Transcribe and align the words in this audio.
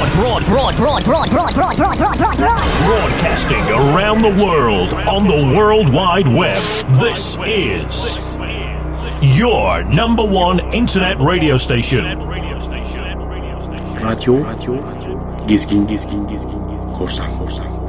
Broad, 0.00 0.46
broad, 0.46 0.46
broad, 0.46 0.76
broad, 0.76 1.04
broad, 1.04 1.30
broad, 1.30 1.54
broad, 1.54 1.76
broad, 1.76 1.98
broad, 1.98 2.18
broad, 2.18 2.38
broad. 2.38 2.38
Broadcasting 2.86 3.62
around 3.68 4.22
the 4.22 4.30
world 4.42 4.94
on 4.94 5.26
the 5.26 5.54
World 5.54 5.92
Wide 5.92 6.26
Web. 6.26 6.56
This 6.98 7.36
is 7.44 8.18
your 9.20 9.84
number 9.84 10.24
one 10.24 10.60
internet 10.72 11.18
radio 11.20 11.58
station. 11.58 12.04
Radyo, 14.00 14.42
radyo, 14.42 14.80
gizgin, 15.46 15.86
gizgin, 15.86 16.26
gizgin, 16.26 16.26
gizgin, 16.30 16.94
korsan, 16.96 17.36
korsan, 17.36 17.36
korsan, 17.36 17.68
korsan. 17.68 17.79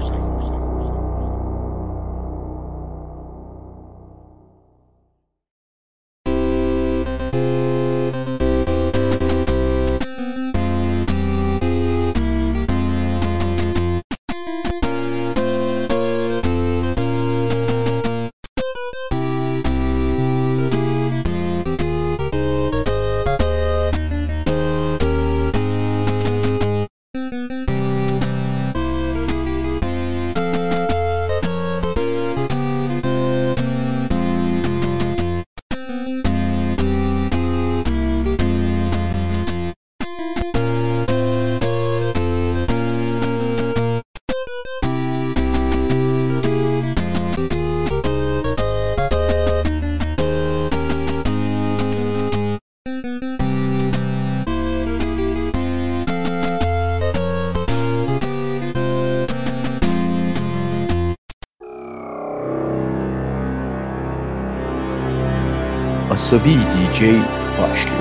Sowie 66.32 66.56
DJ 66.56 67.20
Baszli. 67.58 68.01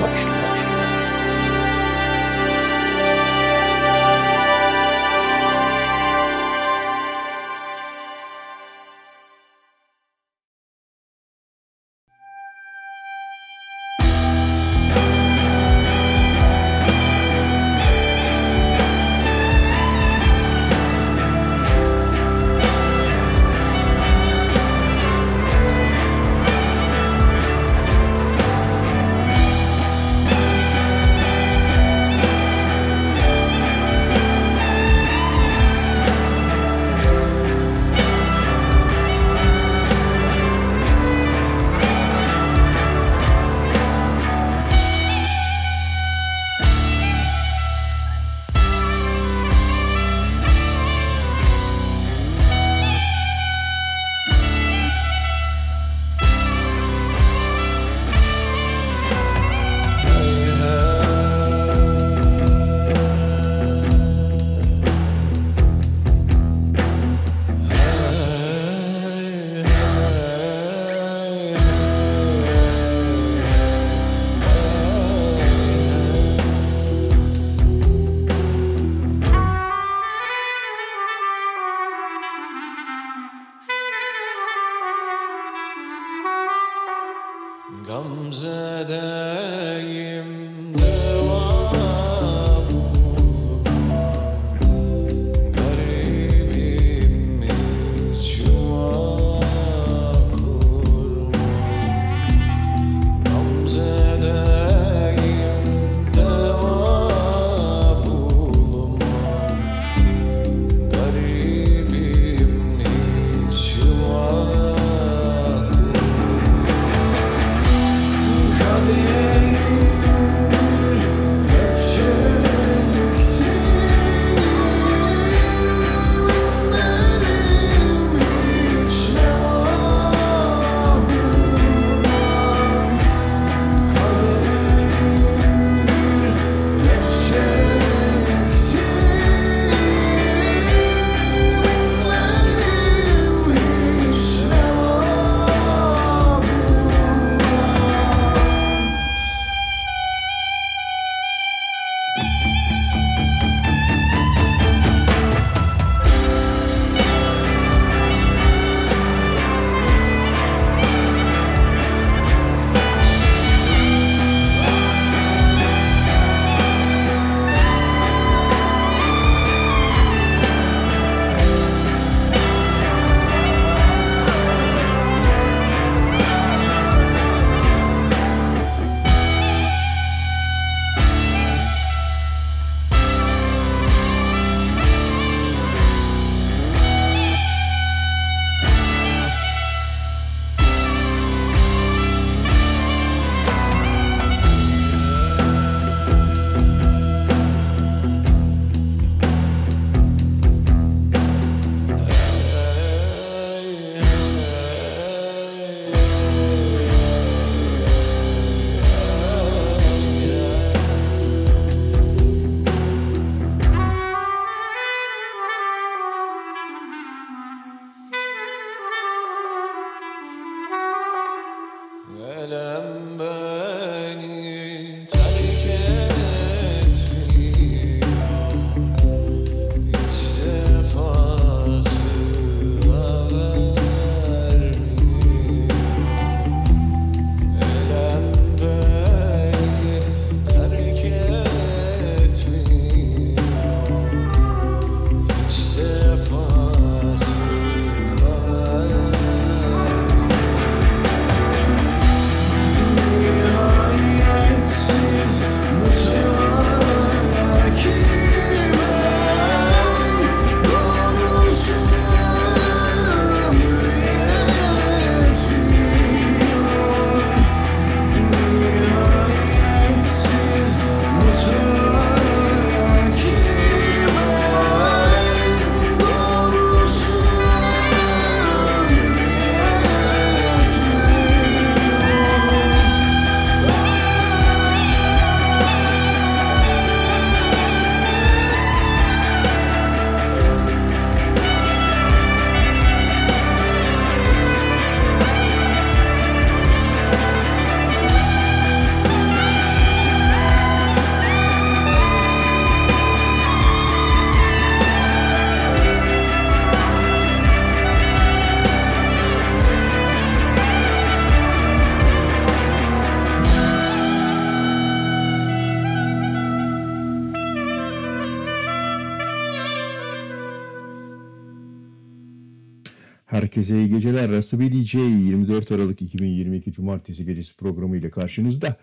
Herkese 323.71 323.85
iyi 323.85 323.89
geceler. 323.89 324.31
Rasibi 324.31 324.71
DJ 324.71 324.93
24 324.95 325.71
Aralık 325.71 326.01
2022 326.01 326.71
Cumartesi 326.71 327.25
gecesi 327.25 327.55
programı 327.55 327.97
ile 327.97 328.09
karşınızda. 328.09 328.75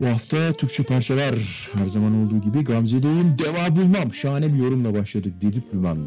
Bu 0.00 0.06
hafta 0.06 0.52
Türkçe 0.52 0.82
parçalar 0.82 1.68
her 1.72 1.86
zaman 1.86 2.14
olduğu 2.14 2.40
gibi 2.40 2.64
Gamze'deyim. 2.64 3.38
Deva 3.38 3.76
bulmam. 3.76 4.12
Şahane 4.12 4.54
bir 4.54 4.58
yorumla 4.58 4.94
başladık. 4.94 5.34
Dedip 5.40 5.74
Lüman 5.74 5.98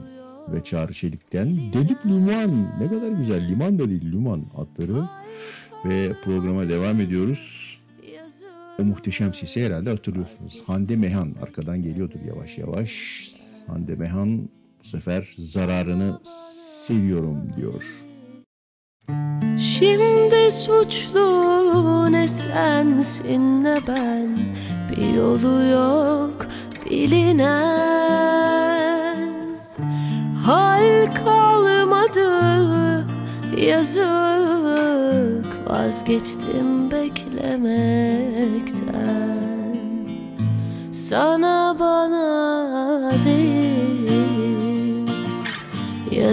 ve 0.48 0.64
Çağrı 0.64 0.94
Çelik'ten. 0.94 1.74
Dedip 1.74 2.06
Lüman. 2.06 2.80
Ne 2.80 2.88
kadar 2.88 3.10
güzel. 3.10 3.50
Liman 3.50 3.80
da 3.80 3.90
değil 3.90 4.12
Lüman 4.12 4.46
adları. 4.56 5.08
Ve 5.86 6.14
programa 6.24 6.70
devam 6.70 7.00
ediyoruz. 7.00 7.78
O 8.80 8.84
muhteşem 8.84 9.34
sesi 9.34 9.66
herhalde 9.66 9.90
hatırlıyorsunuz. 9.90 10.62
Hande 10.68 10.96
Mehan 10.96 11.36
arkadan 11.42 11.82
geliyordur 11.84 12.20
yavaş 12.28 12.58
yavaş. 12.58 13.24
Hande 13.68 13.96
Mehan 13.96 14.50
bu 14.84 14.88
sefer 14.88 15.36
zararını 15.38 16.20
seviyorum 16.88 17.54
diyor. 17.58 18.06
Şimdi 19.60 20.52
suçlu 20.52 22.12
ne 22.12 22.28
sensin 22.28 23.64
ne 23.64 23.78
ben. 23.88 24.30
Bir 24.90 25.14
yolu 25.14 25.64
yok 25.72 26.48
bilinen. 26.90 27.54
Hal 30.46 31.06
kalmadı 31.26 32.28
yazık. 33.58 34.04
Vazgeçtim 35.68 36.92
beklemekten. 36.92 38.14
Sana 40.92 41.76
bana 41.80 43.12
değil 43.26 43.43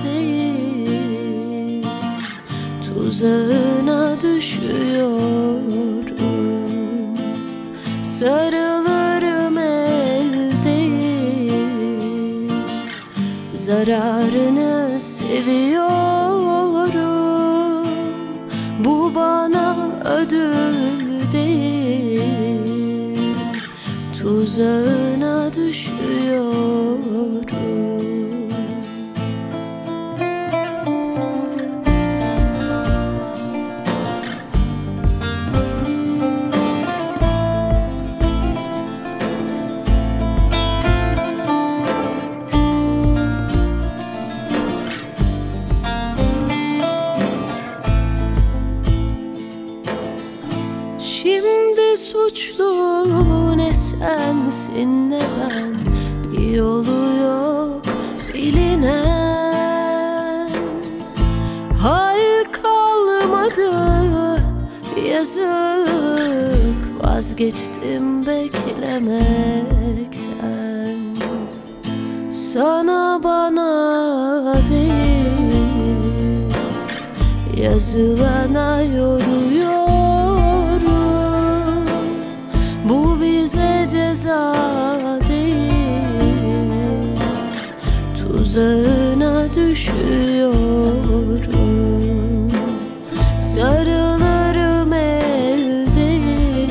değil. 0.04 1.86
Tuzağına 2.82 4.22
düşüyorum. 4.22 5.24
Sarılırım 8.04 9.58
el 9.58 10.52
değil 10.66 12.52
Zararını 13.54 15.00
seviyorum. 15.00 15.94
Bu 18.80 19.16
bana 19.16 19.78
ödül 20.06 20.83
Tuzağına 24.44 25.54
düşüyorum 25.54 27.02
sensin 54.04 55.10
ne 55.10 55.20
ben 55.20 55.74
Bir 56.32 56.52
yolu 56.56 57.02
yok 57.24 57.82
bilinen. 58.34 59.70
Hal 61.82 62.44
kalmadı 62.52 63.72
yazık. 65.10 67.04
Vazgeçtim 67.04 68.26
beklemekten. 68.26 69.24
Sana 72.32 73.22
bana 73.24 74.56
değil 74.70 75.34
Yazılana 77.64 78.82
yoruyorum 78.82 79.73
ceza 84.14 84.54
Tuzağına 88.18 89.54
düşüyorum. 89.54 90.54
Sarılırım 93.42 94.94
el 94.94 95.88
değil 95.96 96.70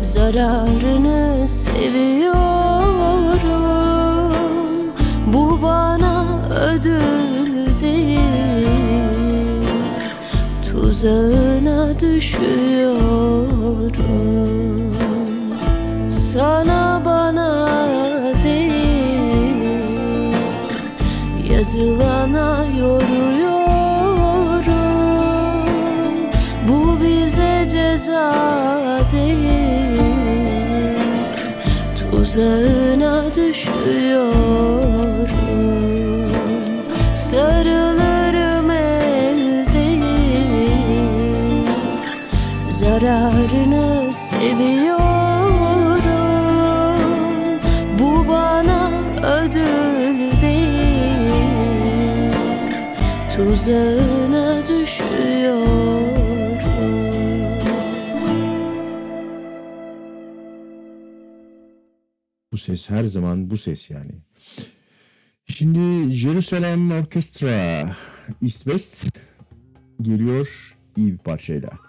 Zararını 0.00 1.48
seviyorum. 1.48 2.36
Bu 5.26 5.62
bana 5.62 6.40
ödül 6.50 7.80
değil. 7.80 8.20
Tuzağına 10.70 12.00
düşüyorum 12.00 12.95
Sana 16.36 17.02
bana 17.04 17.68
değil 18.44 19.56
Yazılana 21.50 22.64
yoruyorum. 22.78 23.16
Bu 26.68 26.98
bize 27.04 27.66
ceza 27.70 28.32
değil 29.12 30.00
Tuzağına 31.96 33.34
düşüyorum 33.34 34.45
Tuzağına 53.66 54.66
düşüyorum 54.66 55.66
Bu 62.52 62.58
ses 62.58 62.90
her 62.90 63.04
zaman 63.04 63.50
bu 63.50 63.56
ses 63.56 63.90
yani. 63.90 64.12
Şimdi 65.46 66.12
Jerusalem 66.14 66.90
Orkestra 66.90 67.80
East 68.42 68.64
West 68.64 69.06
geliyor 70.02 70.76
iyi 70.96 71.12
bir 71.12 71.18
parçayla. 71.18 71.85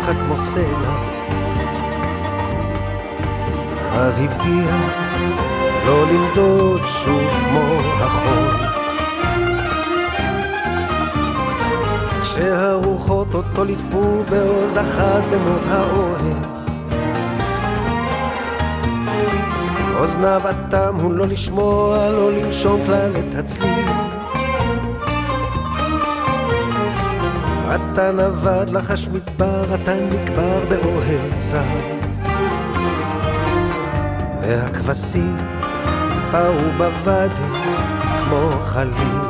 אותך 0.00 0.12
כמו 0.26 0.38
סלע. 0.38 0.96
אז 3.92 4.18
הבטיח 4.18 4.74
לא 5.86 6.06
לנדוד 6.06 6.80
שוב 6.84 7.30
כמו 7.30 7.76
החול. 8.00 8.66
כשהרוחות 12.22 13.34
אותו 13.34 13.64
ליטפו 13.64 14.24
בעוז 14.30 14.78
אחז 14.78 15.26
במות 15.26 15.66
האוהל. 15.68 16.32
אוזניו 19.98 20.42
אטם 20.50 20.94
הוא 21.02 21.12
לא 21.12 21.26
לשמוע, 21.26 22.10
לא 22.10 22.32
לנשום 22.32 22.80
כלל 22.86 23.12
את 23.16 23.34
הצליל 23.34 24.09
אתה 27.74 28.12
נבד 28.12 28.66
לחש 28.70 29.08
מדבר, 29.08 29.74
אתה 29.74 29.94
נקבר 29.94 30.64
באוהל 30.68 31.32
צר. 31.36 32.00
והכבשים 34.42 35.36
באו 36.32 36.70
בוואדי 36.78 37.34
כמו 38.24 38.50
חליל 38.64 39.29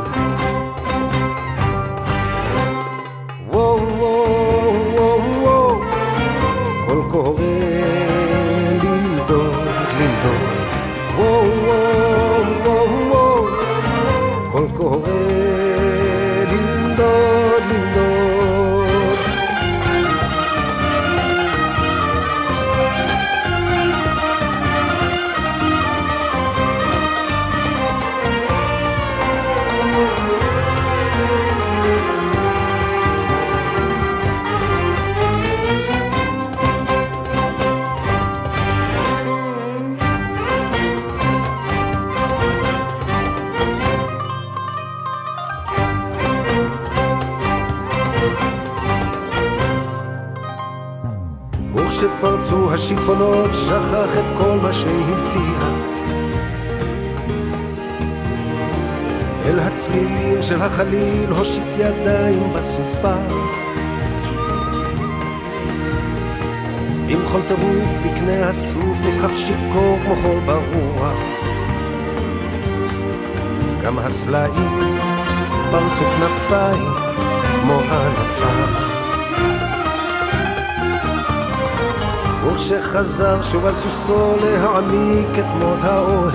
וכשחזר 82.90 83.42
שוב 83.42 83.66
על 83.66 83.74
סוסו 83.74 84.36
להעמיק 84.42 85.38
את 85.38 85.44
מות 85.60 85.78
האוהל. 85.82 86.34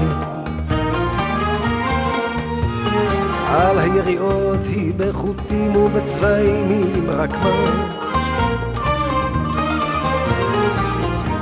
על 3.48 3.80
היריעות 3.80 4.60
היא 4.66 4.94
בחוטים 4.98 5.76
ובצבעים 5.76 6.70
היא 6.70 7.02
רקמה 7.08 7.96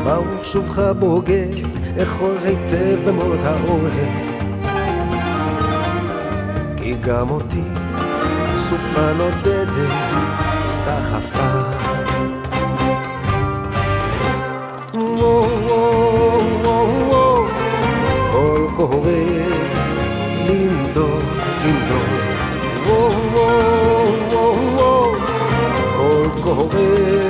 ברוך 0.04 0.46
שובך 0.46 0.80
בוגד, 1.00 1.68
אחוז 2.04 2.46
היטב 2.46 3.10
במות 3.10 3.40
האוהל? 3.44 4.10
כי 6.78 6.96
גם 7.02 7.30
אותי 7.30 7.64
סופה 8.58 9.14
נודדת 9.18 9.94
סחפה 10.66 11.73
lindo, 20.48 21.08
lindo. 21.64 22.00
Oh, 22.86 23.12
oh, 23.36 24.32
oh, 24.32 24.58
oh, 24.80 25.18
oh. 25.98 26.34
Corcovel. 26.42 27.23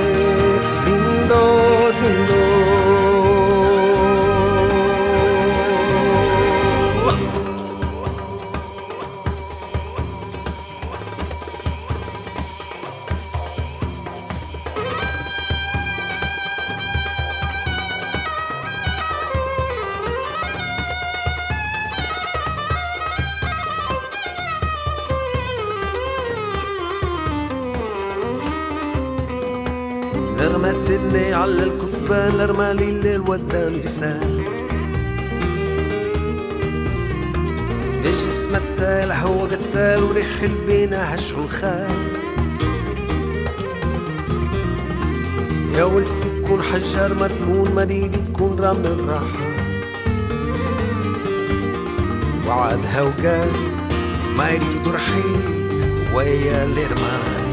يا 41.04 41.14
هالشلخان 41.14 42.08
يا 45.76 45.84
ولفي 45.84 46.42
تكون 46.44 46.64
حجار 46.64 47.14
مدمون 47.14 47.72
مريدي 47.76 48.18
تكون 48.18 48.60
رمل 48.60 48.88
الراحة. 48.88 49.44
وعدها 52.48 53.02
وقال 53.02 53.52
ما 54.38 54.50
يريد 54.50 54.88
رحيل 54.88 55.46
ويا 56.16 56.64
الرمان 56.64 57.44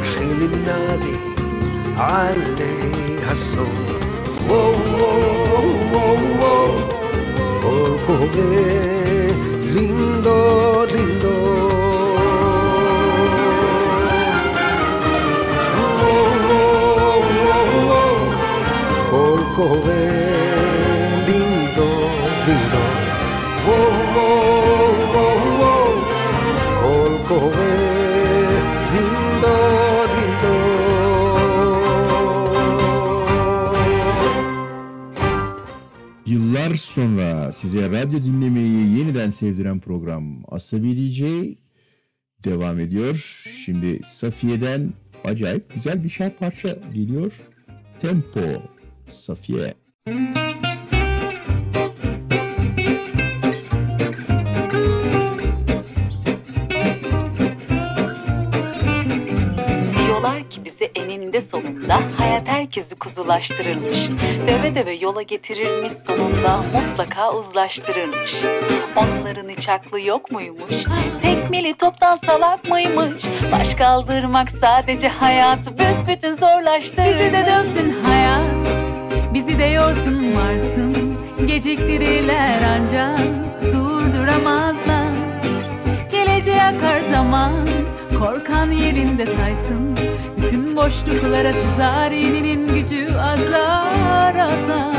رحيل 0.00 0.42
النادي 0.42 1.16
علي 1.96 3.18
هالصوت. 3.28 3.88
joven, 8.08 9.74
lindo, 9.74 10.86
lindo. 10.86 11.28
Oh, 15.76 16.08
oh, 16.50 17.22
oh, 17.90 18.08
oh, 19.12 19.60
oh. 19.60 20.07
Size 37.58 37.90
radyo 37.90 38.24
dinlemeyi 38.24 38.98
yeniden 38.98 39.30
sevdiren 39.30 39.80
program 39.80 40.42
Asabi 40.48 40.96
DJ 40.96 41.22
devam 42.44 42.80
ediyor. 42.80 43.14
Şimdi 43.64 44.00
Safiye'den 44.04 44.92
acayip 45.24 45.74
güzel 45.74 46.04
bir 46.04 46.08
şarkı 46.08 46.38
parça 46.38 46.78
geliyor. 46.94 47.40
Tempo 48.00 48.62
Safiye. 49.06 49.74
Kuzulaştırırmış. 62.98 64.20
Deve 64.46 64.74
deve 64.74 64.92
yola 64.92 65.22
getirirmiş 65.22 65.92
sonunda 66.08 66.60
mutlaka 66.74 67.32
uzlaştırırmış. 67.32 68.34
Onların 68.96 69.48
hiç 69.48 69.68
aklı 69.68 70.00
yok 70.00 70.30
muymuş? 70.32 70.70
Tekmeli 71.22 71.74
toptan 71.74 72.18
salak 72.24 72.70
mıymış? 72.70 73.24
Baş 73.52 73.74
kaldırmak 73.74 74.50
sadece 74.50 75.08
hayatı 75.08 75.70
büsbütün 75.78 76.34
zorlaştırır. 76.34 77.06
Bizi 77.08 77.32
de 77.32 77.46
dövsün 77.46 78.02
hayat 78.02 78.78
Bizi 79.34 79.58
de 79.58 79.64
yorsun 79.64 80.36
varsın 80.36 81.18
Geciktirirler 81.46 82.58
ancak 82.76 83.18
Durduramazlar 83.72 85.12
Geleceğe 86.10 86.62
akar 86.62 86.98
zaman 86.98 87.52
Korkan 88.18 88.70
yerinde 88.70 89.26
saysın 89.26 90.07
Bütün 90.48 90.76
boşluklara 90.76 91.52
sızar 91.52 92.10
Yeninin 92.10 92.68
gücü 92.74 93.14
azar 93.14 94.34
azar. 94.34 94.92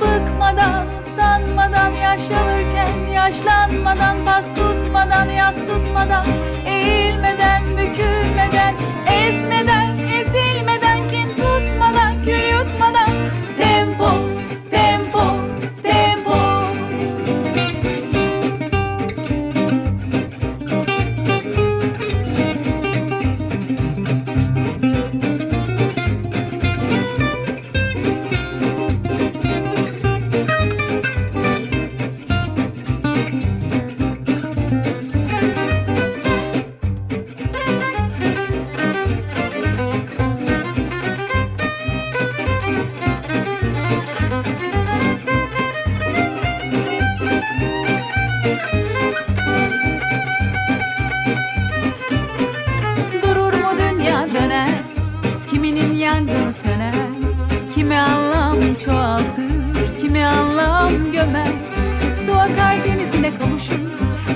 Bıkmadan, 0.00 0.86
usanmadan 1.00 1.90
Yaş 1.90 2.20
alırken 2.20 3.10
yaşlanmadan 3.12 4.26
Bas 4.26 4.46
tutmadan, 4.54 5.26
yas 5.26 5.56
tutmadan 5.56 6.26
Eğilmeden, 6.66 7.62
bükülmeden 7.78 8.74
Ezmeden, 9.06 9.73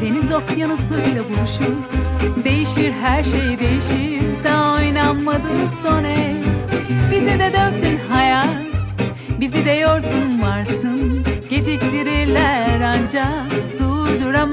Deniz 0.09 0.33
okyanusuyla 0.33 1.25
buluşur. 1.25 1.75
Değişir 2.45 2.93
her 2.93 3.25
şey 3.25 3.59
değişir. 3.59 4.23
Daha 4.45 4.75
oynanmadı 4.75 5.49
son 5.83 6.05
Bize 7.13 7.39
de 7.39 7.53
dönsün 7.53 7.99
hayat. 8.11 8.49
Bizi 9.41 9.65
de 9.65 9.71
yorsun 9.71 10.43
varsın. 10.43 11.25
Geciktirirler 11.51 12.81
ancak. 12.81 13.59
Akar 14.29 14.51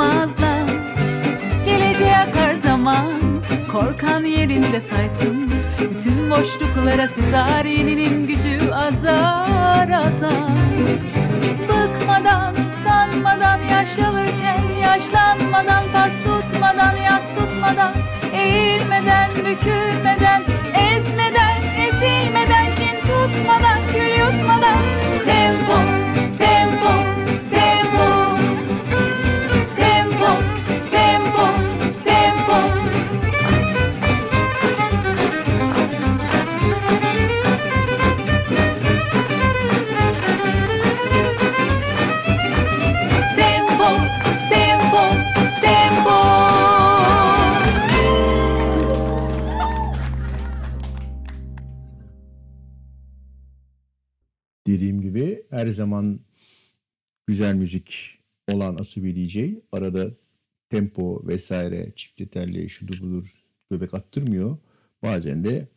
zaman 2.85 3.41
Korkan 3.71 4.23
yerinde 4.23 4.81
saysın. 4.81 5.51
Bütün 5.79 6.29
boşluklara 6.29 7.07
sızar 7.07 7.65
Yeninin 7.65 8.27
gücü 8.27 8.71
azar 8.71 9.89
azar. 9.89 10.55
Bıkmadan, 11.69 12.55
sanmadan 12.83 13.59
Yaş 13.71 13.99
alırken 13.99 14.63
yaşlanmadan 14.83 15.83
Pas 15.93 16.11
tutmadan, 16.23 16.95
yas 16.95 17.23
tutmadan 17.35 17.93
Eğilmeden, 18.33 19.31
bükülmeden 19.31 20.41
Ezmeden, 20.73 21.61
ezilmeden 21.77 22.65
Kin 22.75 22.99
tutmadan, 23.01 23.79
kül 23.93 24.09
yutmadan. 24.19 24.79
Tempo, 25.25 25.77
tempo 26.37 27.04
her 55.65 55.71
zaman 55.71 56.19
güzel 57.27 57.55
müzik 57.55 58.19
olan 58.51 58.77
DJ 58.77 59.37
arada 59.71 60.11
tempo 60.69 61.27
vesaire 61.27 61.93
çift 61.95 62.31
telli 62.31 62.69
şudur 62.69 63.01
budur 63.01 63.43
göbek 63.71 63.93
attırmıyor. 63.93 64.57
Bazen 65.03 65.43
de 65.43 65.67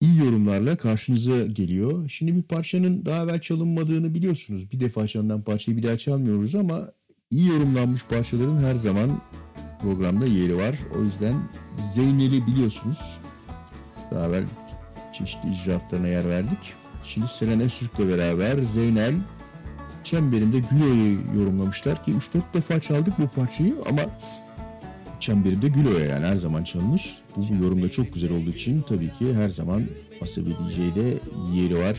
iyi 0.00 0.18
yorumlarla 0.18 0.76
karşınıza 0.76 1.46
geliyor. 1.46 2.08
Şimdi 2.08 2.36
bir 2.36 2.42
parçanın 2.42 3.04
daha 3.04 3.24
evvel 3.24 3.40
çalınmadığını 3.40 4.14
biliyorsunuz. 4.14 4.72
Bir 4.72 4.80
defa 4.80 5.06
çalınan 5.06 5.42
parçayı 5.42 5.78
bir 5.78 5.82
daha 5.82 5.98
çalmıyoruz 5.98 6.54
ama 6.54 6.92
iyi 7.30 7.48
yorumlanmış 7.48 8.04
parçaların 8.04 8.58
her 8.58 8.74
zaman 8.74 9.22
programda 9.82 10.26
yeri 10.26 10.56
var. 10.56 10.78
O 10.96 11.02
yüzden 11.02 11.34
Zeynel'i 11.94 12.46
biliyorsunuz. 12.46 13.20
Daha 14.10 14.26
evvel 14.26 14.44
çeşitli 15.12 15.50
icraatlarına 15.50 16.08
yer 16.08 16.28
verdik. 16.28 16.77
Şimdi 17.08 17.28
Selen 17.28 17.60
Öztürk'le 17.60 17.98
beraber 17.98 18.62
Zeynel 18.62 19.14
Çemberinde 20.04 20.58
Gülo'yu 20.58 21.18
yorumlamışlar 21.38 22.04
ki 22.04 22.12
3-4 22.12 22.40
defa 22.54 22.80
çaldık 22.80 23.18
bu 23.18 23.28
parçayı 23.28 23.74
ama 23.88 24.02
Çemberinde 25.20 25.68
Gülo'ya 25.68 26.04
yani 26.04 26.26
her 26.26 26.36
zaman. 26.36 26.64
Bu, 26.74 26.96
bu 27.36 27.64
yorumda 27.64 27.90
çok 27.90 28.14
güzel 28.14 28.32
olduğu 28.32 28.50
için 28.50 28.82
tabii 28.82 29.12
ki 29.12 29.34
her 29.34 29.48
zaman 29.48 29.82
Asabi 30.22 30.50
DJ'de 30.50 31.14
yeri 31.54 31.78
var 31.78 31.96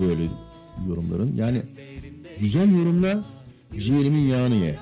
böyle 0.00 0.24
yorumların. 0.88 1.36
Yani 1.36 1.62
güzel 2.40 2.78
yorumla 2.78 3.24
ciğerimin 3.78 4.26
yağını 4.28 4.54
ye 4.54 4.74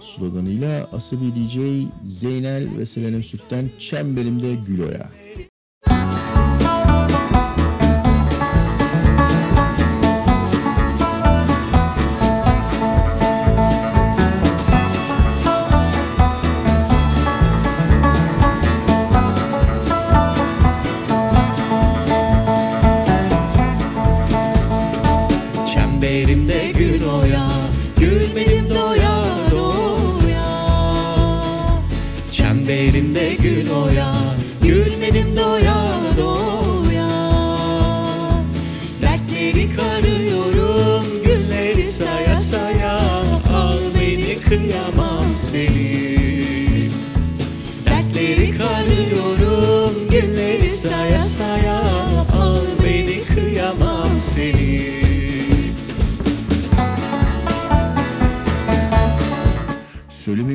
sloganıyla 0.00 0.88
Asabi 0.92 1.34
DJ 1.34 1.58
Zeynel 2.06 2.78
ve 2.78 2.86
Selen 2.86 3.14
Öztürk'ten 3.14 3.70
Çemberimde 3.78 4.54
Gülo'ya. 4.54 5.23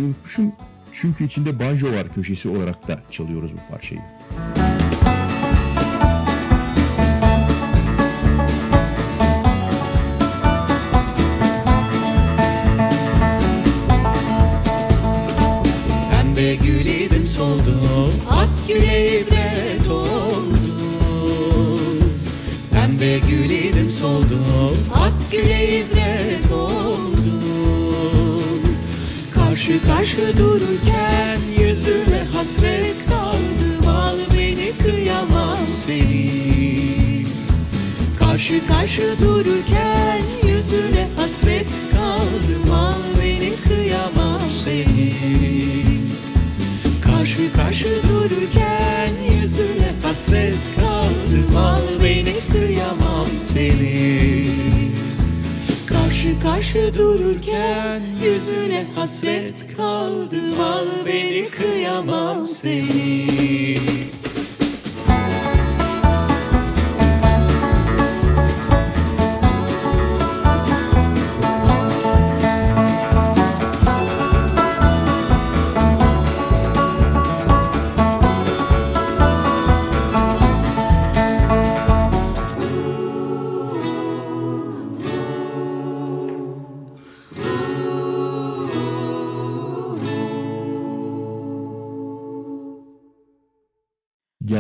unutmuşum. 0.10 0.52
Çünkü 0.91 1.24
içinde 1.24 1.60
banjo 1.60 1.91
var 1.91 2.13
köşesi 2.15 2.50
olarak 2.50 2.88
da 2.88 3.00
çalıyoruz 3.12 3.52
bu 3.54 3.72
parçayı. 3.72 4.02
Pembe 16.12 16.56
gül 16.56 16.86
idim 16.86 17.28
soldu, 17.28 17.80
ak 18.30 18.50
güle 18.67 19.22
ibret 19.22 19.88
oldu. 19.88 20.50
Pembe 22.72 23.19
gül 23.30 23.50
idim 23.50 23.91
soldu, 23.91 24.39
ak 24.93 25.32
güle 25.32 25.80
ibret 25.80 26.52
oldu. 26.52 26.88
Karşı 29.88 30.38
dururken 30.38 31.39
yüzüne 31.60 32.24
hasret 32.34 33.06
kaldım 33.10 33.88
Al 33.88 34.18
beni 34.34 34.72
kıyamam 34.84 35.58
seni. 35.86 37.26
Karşı 38.20 38.68
karşı 38.68 39.20
dururken 39.22 40.22
yüzüne 40.48 41.08
hasret 41.15 41.68
kaldım 41.92 42.74
Al 42.74 43.22
beni 43.22 43.52
kıyamam 43.68 44.42
seni. 44.65 45.13
Karşı 47.02 47.54
karşı 47.54 47.89
dururken 48.10 49.12
yüzüne 49.42 49.92
hasret 50.04 50.58
kaldım 50.80 51.58
Al 51.58 52.04
beni 52.04 52.36
kıyamam 52.52 53.28
seni 53.38 54.88
Karşı 56.19 56.39
karşı 56.41 56.97
dururken 56.97 58.01
yüzüne 58.23 58.86
hasret 58.95 59.53
kaldım 59.77 60.60
Al 60.62 60.86
beni 61.05 61.49
kıyamam 61.49 62.47
seni 62.47 63.77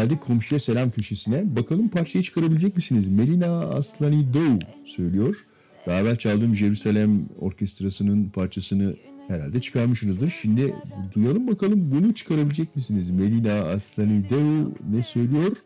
Geldik 0.09 0.23
komşuya 0.23 0.59
selam 0.59 0.91
köşesine. 0.91 1.55
Bakalım 1.55 1.89
parçayı 1.89 2.23
çıkarabilecek 2.23 2.75
misiniz? 2.75 3.09
Melina 3.09 3.59
Aslanidou 3.59 4.59
söylüyor. 4.85 5.45
Daha 5.87 5.99
evvel 5.99 6.15
çaldığım 6.15 6.55
Jerusalem 6.55 7.29
Orkestrası'nın 7.39 8.29
parçasını 8.29 8.95
herhalde 9.27 9.61
çıkarmışsınızdır. 9.61 10.29
Şimdi 10.29 10.75
duyalım 11.15 11.47
bakalım 11.47 11.91
bunu 11.91 12.13
çıkarabilecek 12.13 12.75
misiniz? 12.75 13.09
Melina 13.09 13.53
Aslanidou 13.53 14.73
ne 14.89 15.03
söylüyor? 15.03 15.57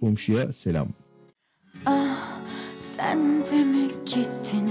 Komşuya 0.00 0.52
selam. 0.52 0.88
Ah 1.86 2.40
sen 2.96 3.44
de 3.44 3.64
mi 3.64 3.88
gittin 4.04 4.70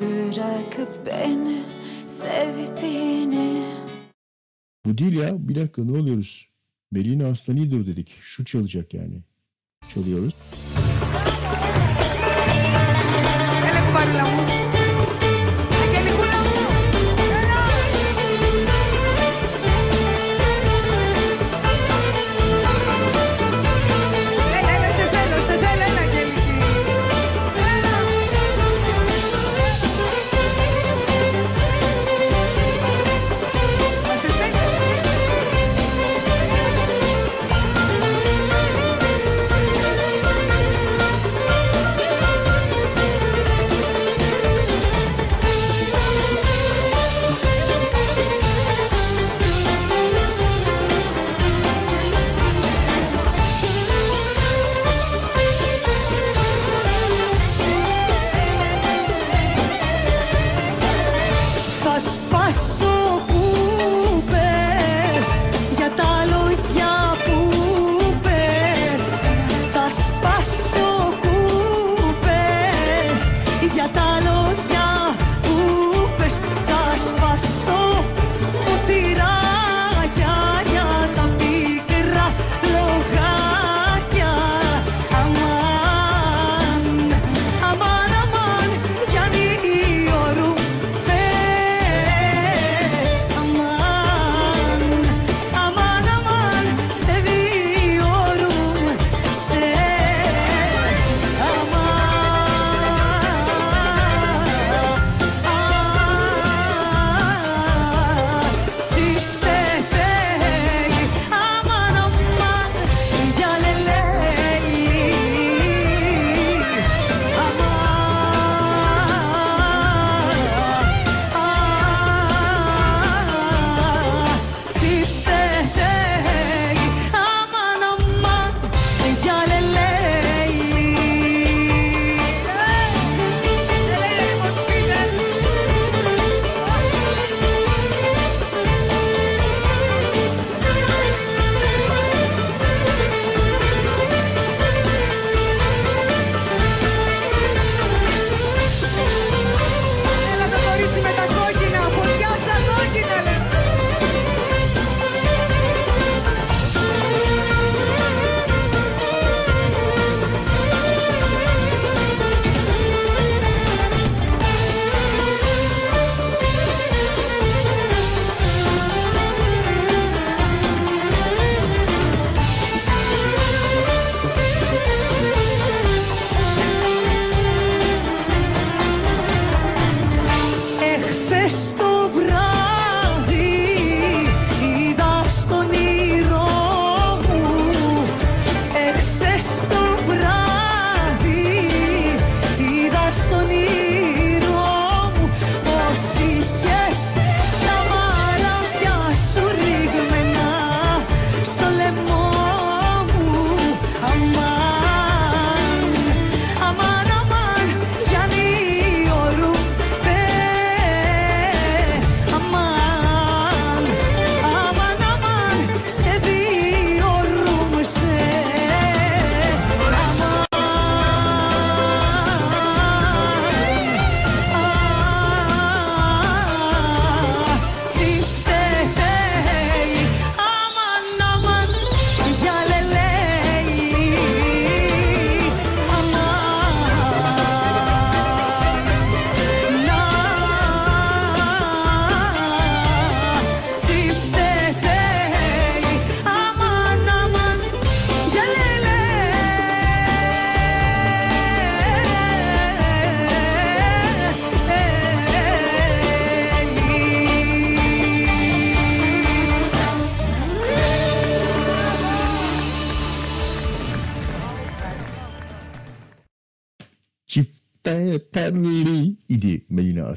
bırakıp 0.00 1.06
beni 1.06 1.62
sevdiğini 2.06 3.62
Bu 4.86 4.98
değil 4.98 5.14
ya. 5.14 5.48
Bir 5.48 5.54
dakika 5.54 5.84
ne 5.84 5.98
oluyoruz? 5.98 6.55
Melina 6.92 7.26
Aslanidou 7.26 7.86
dedik. 7.86 8.14
Şu 8.20 8.44
çalacak 8.44 8.94
yani. 8.94 9.22
Çalıyoruz. 9.88 10.34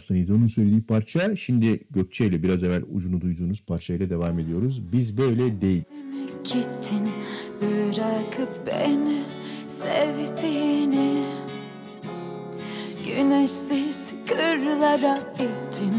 Usta'ydı. 0.10 0.36
Onun 0.36 0.48
söylediği 0.48 0.82
parça. 0.82 1.36
Şimdi 1.36 1.80
Gökçe 1.90 2.26
ile 2.26 2.44
biraz 2.44 2.64
evvel 2.64 2.84
ucunu 2.94 3.22
duyduğunuz 3.22 3.62
parçayla 3.66 4.10
devam 4.10 4.40
ediyoruz. 4.40 4.82
Biz 4.92 5.18
böyle 5.18 5.62
değil. 5.62 5.84
Gittin 6.44 7.08
bırakıp 7.62 8.68
beni 8.68 9.24
sevdiğini 9.68 11.24
Güneşsiz 13.06 13.98
kırlara 14.28 15.20
ettin 15.40 15.94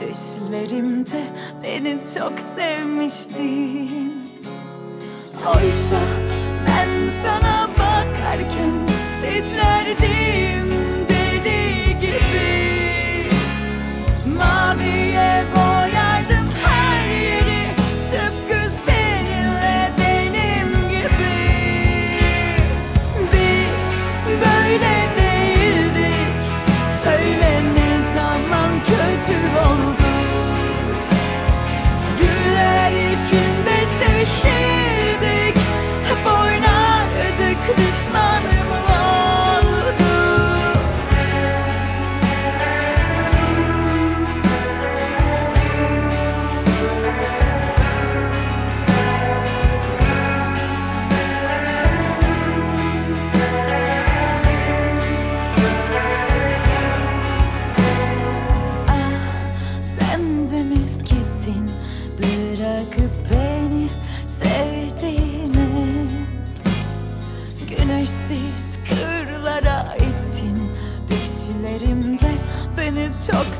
Düşlerimde 0.00 1.22
beni 1.62 1.98
çok 2.14 2.32
sevmiştin 2.56 3.57
çok 73.32 73.57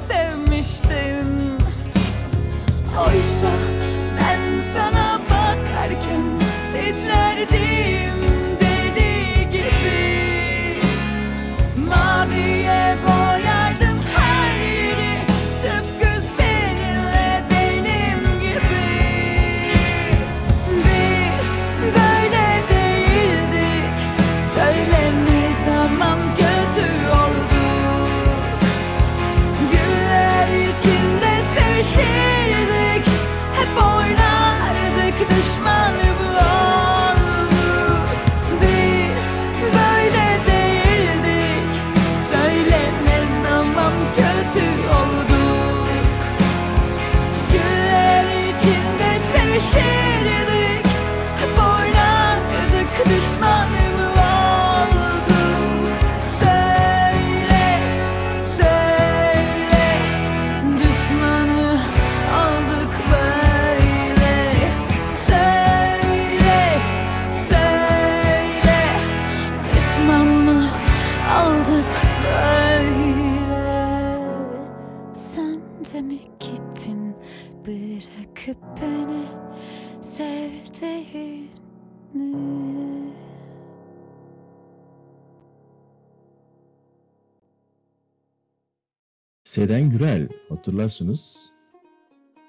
Gürel 89.99 90.29
hatırlarsınız. 90.49 91.51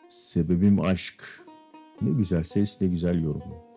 Sebebim 0.08 0.82
aşk. 0.82 1.24
Ne 2.02 2.10
güzel 2.10 2.44
ses, 2.44 2.82
ne 2.82 2.88
güzel 2.88 3.24
yorumu. 3.24 3.69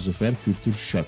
Zafer 0.00 0.34
Kültür 0.44 0.74
Şak. 0.74 1.06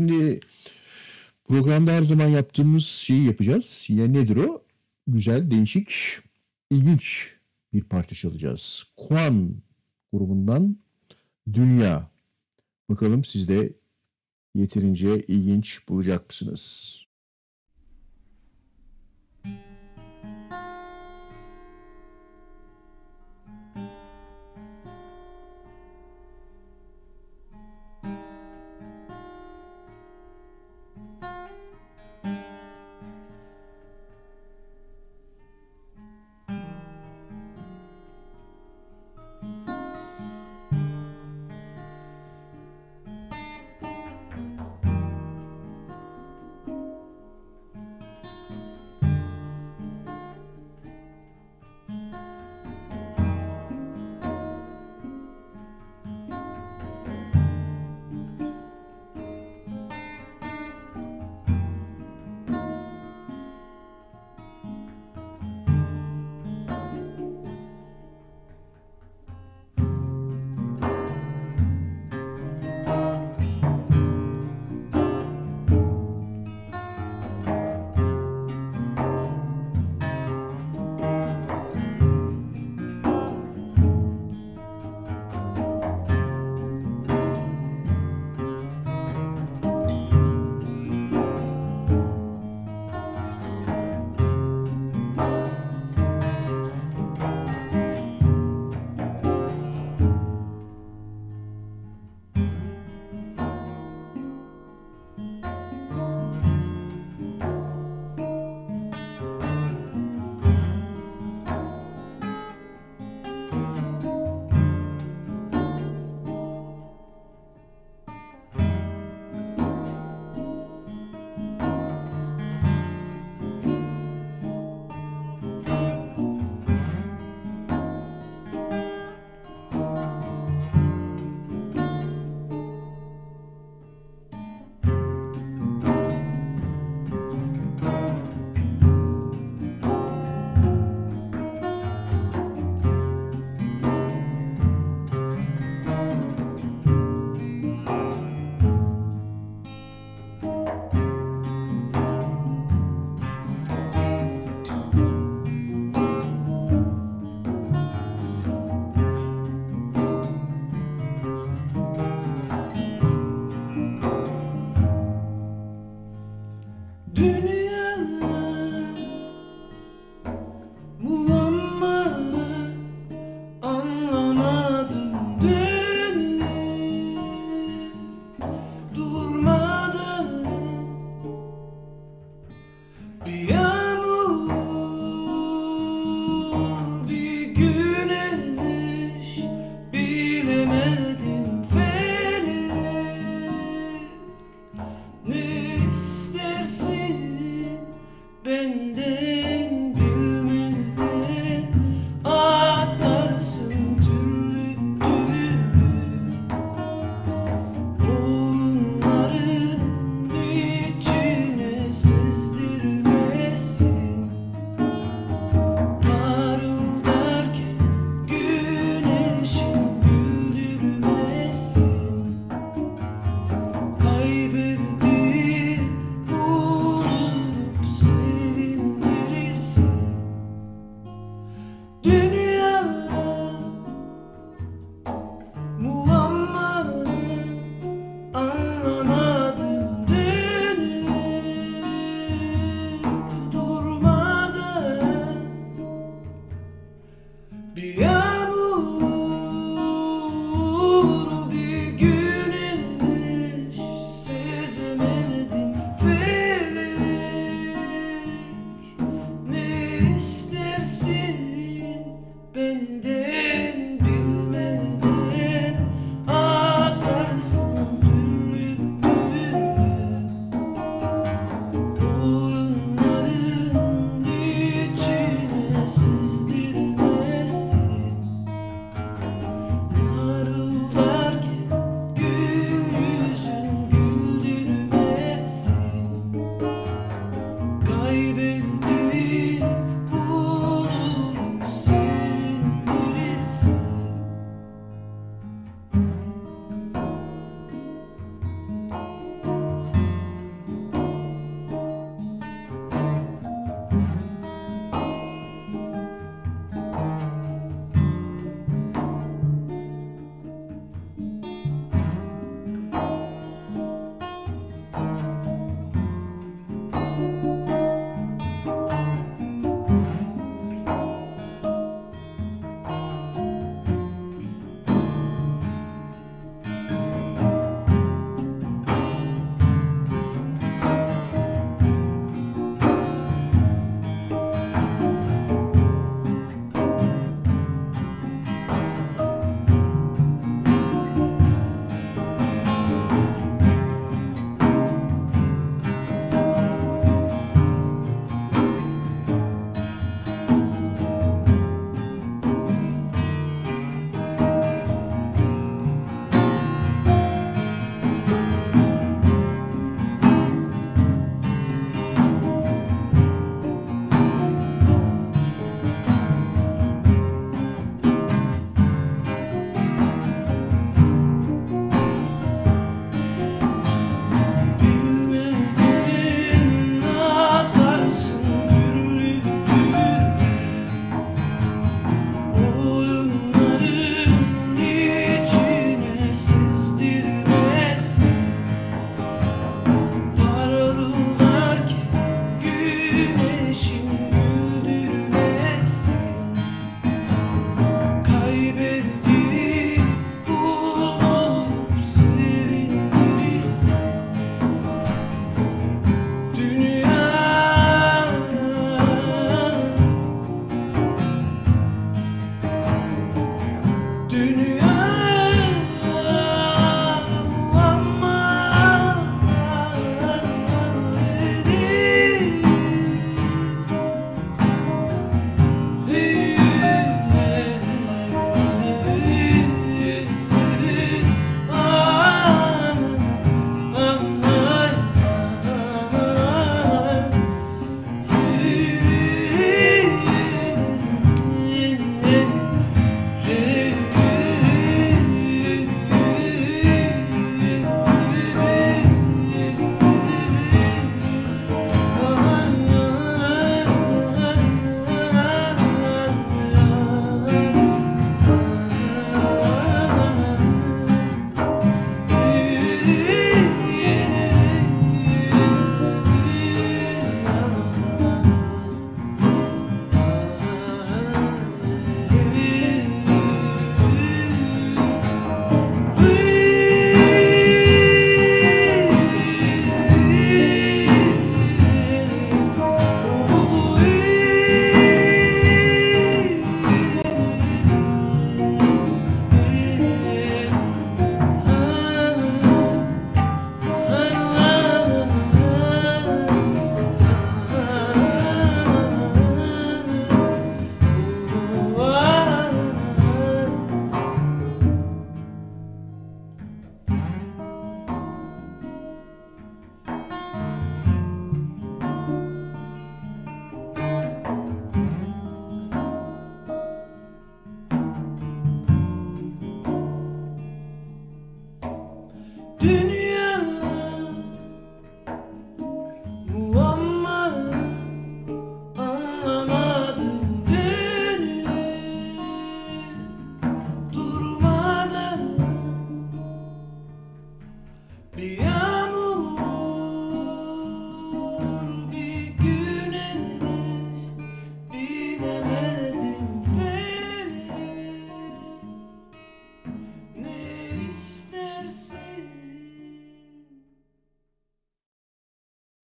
Şimdi 0.00 0.40
programda 1.44 1.92
her 1.92 2.02
zaman 2.02 2.28
yaptığımız 2.28 2.84
şeyi 2.84 3.24
yapacağız. 3.24 3.86
Yine 3.88 4.12
nedir 4.12 4.36
o? 4.36 4.64
Güzel, 5.06 5.50
değişik, 5.50 5.90
ilginç 6.70 7.34
bir 7.72 7.82
parça 7.84 8.14
çalacağız. 8.14 8.84
Kuan 8.96 9.56
grubundan 10.12 10.76
Dünya. 11.52 12.10
Bakalım 12.88 13.24
siz 13.24 13.48
de 13.48 13.72
yeterince 14.54 15.18
ilginç 15.18 15.88
bulacak 15.88 16.28
mısınız? 16.28 16.96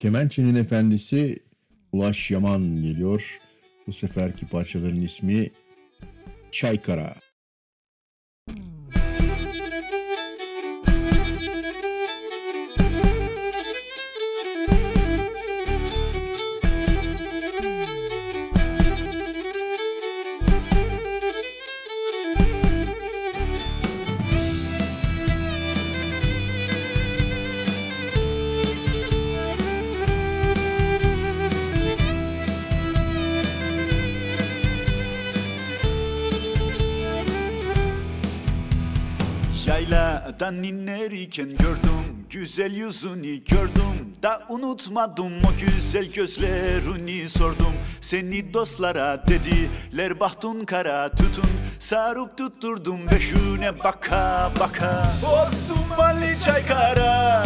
Kemençenin 0.07 0.55
efendisi 0.55 1.39
Ulaş 1.91 2.31
Yaman 2.31 2.81
geliyor. 2.81 3.39
Bu 3.87 3.93
seferki 3.93 4.47
parçaların 4.47 4.99
ismi 4.99 5.49
Çaykara. 6.51 7.15
Yayladan 39.67 40.63
inerken 40.63 41.49
gördüm 41.57 42.25
güzel 42.29 42.71
yüzünü 42.71 43.35
gördüm. 43.35 44.13
Da 44.23 44.41
unutmadım 44.49 45.33
o 45.43 45.49
güzel 45.65 46.05
gözlerini 46.05 47.29
sordum. 47.29 47.73
Seni 48.01 48.53
dostlara 48.53 49.23
dediler 49.27 50.19
bahtun 50.19 50.65
kara 50.65 51.09
tutun. 51.09 51.49
Sarıp 51.79 52.37
tutturdum 52.37 52.99
beşüne 53.11 53.79
baka 53.83 54.51
baka. 54.59 55.11
Ordum 55.25 55.99
Ali 55.99 56.39
çay 56.45 56.65
kara 56.65 57.45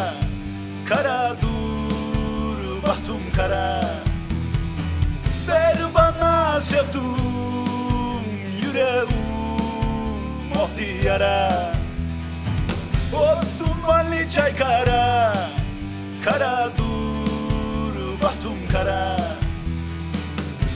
Kara 0.89 1.35
dur 1.41 2.83
bahtun 2.83 3.21
kara. 3.35 3.81
Ver 5.47 5.77
bana 5.95 6.61
sevdum 6.61 8.23
yüreğim 8.63 9.07
oh 10.55 10.69
diyara 10.77 11.80
Ottum 13.13 13.89
Ali 13.89 14.29
çay 14.29 14.55
kara 14.55 15.33
Kara 16.25 16.69
dur 16.77 18.21
bahtum 18.23 18.57
kara. 18.71 19.17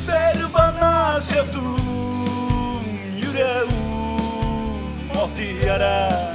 Ver 0.08 0.38
bana 0.54 1.20
sevdum 1.20 2.86
yüreğim 3.22 3.70
oh 5.18 5.30
diyara 5.38 6.35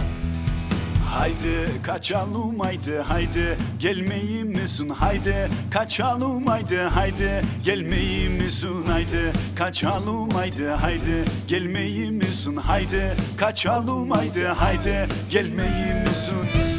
Haydi 1.21 1.83
kaçalım 1.83 2.61
haydi 2.61 2.99
haydi. 2.99 3.59
Gelmeyi 3.79 4.45
misin? 4.45 4.89
Haydi 4.89 5.49
kaçalım 5.71 6.47
haydi 6.47 6.77
haydi. 6.77 7.43
Gelmeyi 7.65 8.29
misin? 8.29 8.87
Haydi 8.87 9.33
kaçalım 9.57 10.31
haydi 10.31 10.67
haydi. 10.67 11.25
Gelmeyi 11.49 12.11
misin? 12.11 12.57
Haydi 12.57 13.17
kaçalım 13.37 14.11
haydi 14.11 14.45
haydi. 14.47 15.09
Gelmeyi 15.31 15.95
misin? 16.09 16.37
Vurdum 16.37 16.70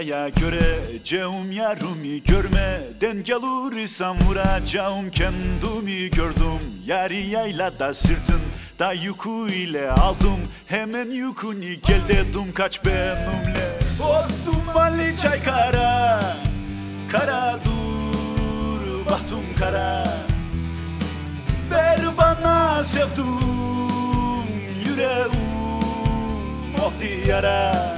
yaylaya 0.00 0.28
göreceğim 0.28 1.52
yarımı 1.52 2.16
görmeden 2.26 3.22
gelurirsem 3.22 4.16
vuracağım 4.20 5.10
kendimi 5.10 6.10
gördüm 6.10 6.60
Yarı 6.86 7.14
yaylada 7.14 7.94
sırtın. 7.94 8.40
Da 8.78 8.92
yükü 8.92 9.52
ile 9.52 9.90
aldım 9.90 10.40
hemen 10.66 11.10
yükünü 11.10 11.74
gel 11.74 12.00
dedim. 12.08 12.52
Kaç 12.54 12.84
benimle 12.84 13.78
Ordum 14.00 14.76
Ali 14.76 15.16
çay 15.16 15.42
kara. 15.42 16.22
Kara 17.12 17.58
dur 17.64 19.06
bahtım 19.10 19.44
kara. 19.58 20.04
Ver 21.70 22.00
bana 22.18 22.84
sevdum 22.84 24.46
yüreğim 24.86 25.30
oh 26.82 26.92
diyara 27.00 27.95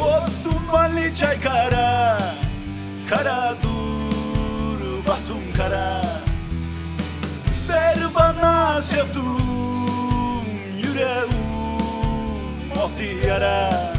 Ottum 0.00 0.74
Ali 0.74 1.14
çay 1.14 1.40
kara 1.40 2.18
Kara 3.10 3.54
dur 3.62 5.06
bahtum 5.08 5.42
kara. 5.56 6.02
Ver 7.68 7.98
bana 8.14 8.82
sevdum 8.82 10.44
yüreğim 10.76 11.28
oh 12.82 12.90
diyara. 12.98 13.92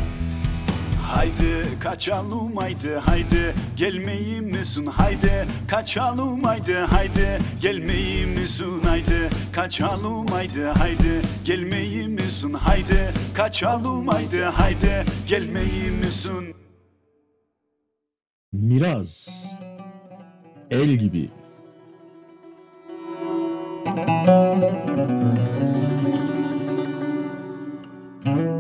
Haydi 1.08 1.80
kaçalım 1.80 2.58
haydi 2.58 2.96
haydi. 3.06 3.56
Gelmeyi 3.76 4.42
misin 4.60 4.86
haydi. 4.86 5.48
Kaçalım 5.68 6.44
haydi 6.44 6.74
haydi. 6.74 7.40
Gelmeyi 7.62 8.26
misin 8.26 8.82
haydi. 8.86 9.30
Kaçalım 9.54 10.28
haydi 10.28 10.64
haydi. 10.64 11.22
Gelmeyi 11.46 12.08
misin 12.08 12.54
haydi. 12.54 13.14
Kaçalım 13.34 14.08
haydi 14.08 14.42
haydi. 14.42 15.06
Gelmeyi 15.28 15.92
misin 15.92 16.56
Miraz. 18.54 19.46
El 20.72 20.90
gibi. 20.90 21.30
Thank 28.26 28.59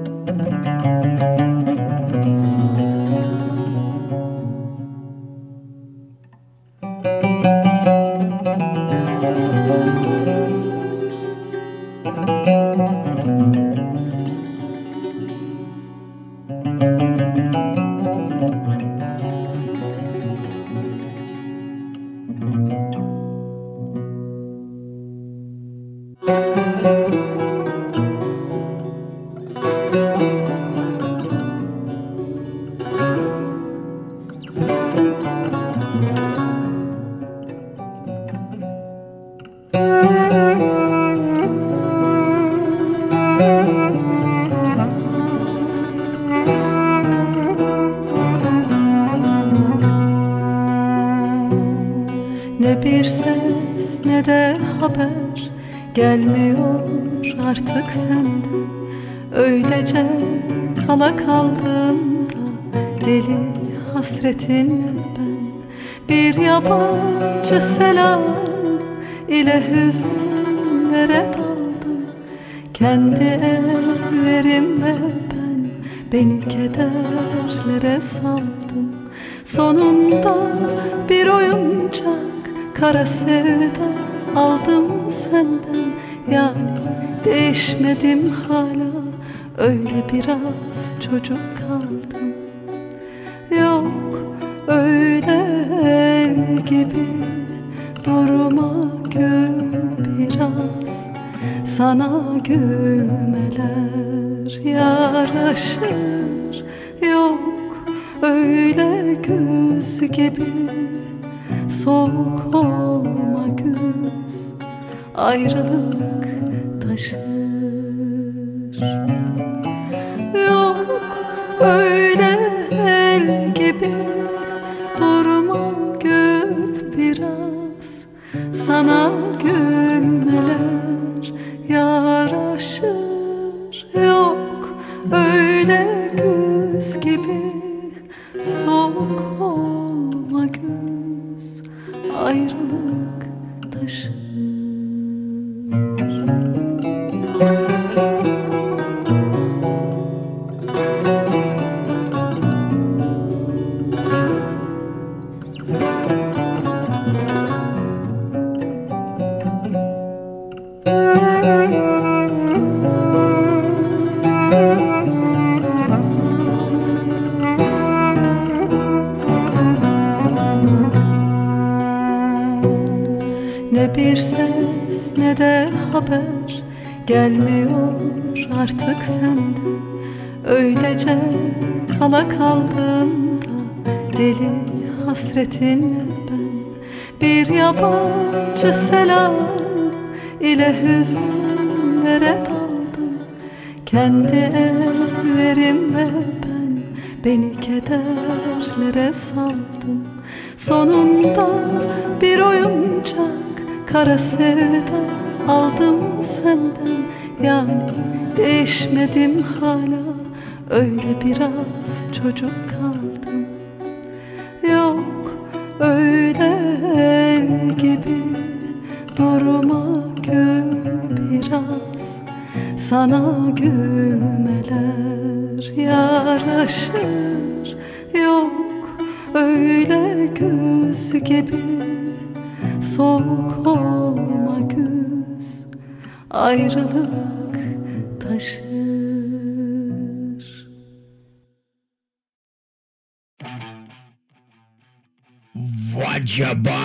Vacaba. 245.95 246.79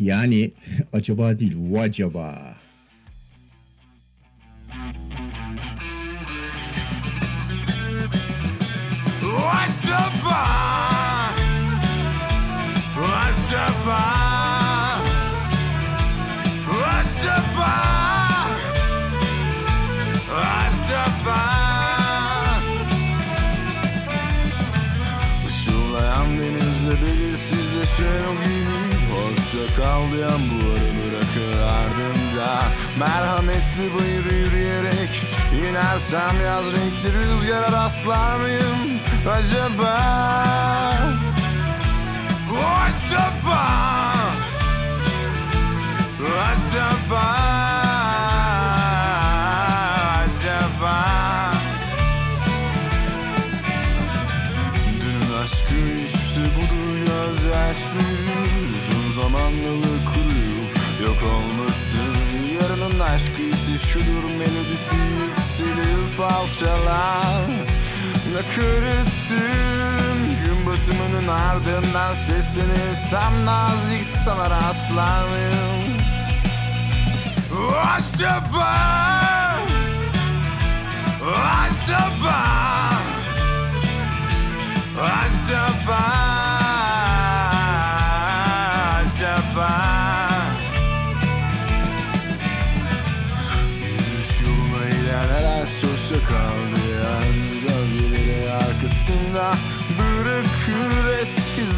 Yani 0.00 0.50
acaba 0.92 1.38
değil, 1.38 1.56
vacaba. 1.70 2.56
Gizli 33.80 33.98
bayır 33.98 34.24
yürüyerek 34.24 35.22
inersem 35.52 36.44
yaz 36.46 36.64
renkli 36.64 37.12
rüzgara 37.12 37.72
rastlar 37.72 38.36
mıyım 38.36 39.00
acaba? 39.28 40.00
Acaba? 42.84 43.62
Acaba? 46.20 47.39
Düşülür 63.82 64.24
melodisi 64.24 64.96
yükselir 64.96 66.16
falçalar 66.16 67.48
Nakırıttım 68.34 70.18
gün 70.44 70.66
batımının 70.66 71.28
ardından 71.28 72.14
sesini 72.14 73.10
Sam 73.10 73.46
nazik 73.46 74.04
sana 74.24 74.50
rastlar 74.50 75.22
mıyım? 75.22 76.00
Acaba 77.82 78.70
Acaba 81.54 82.36
Acaba 85.00 86.00
Acaba 88.94 89.99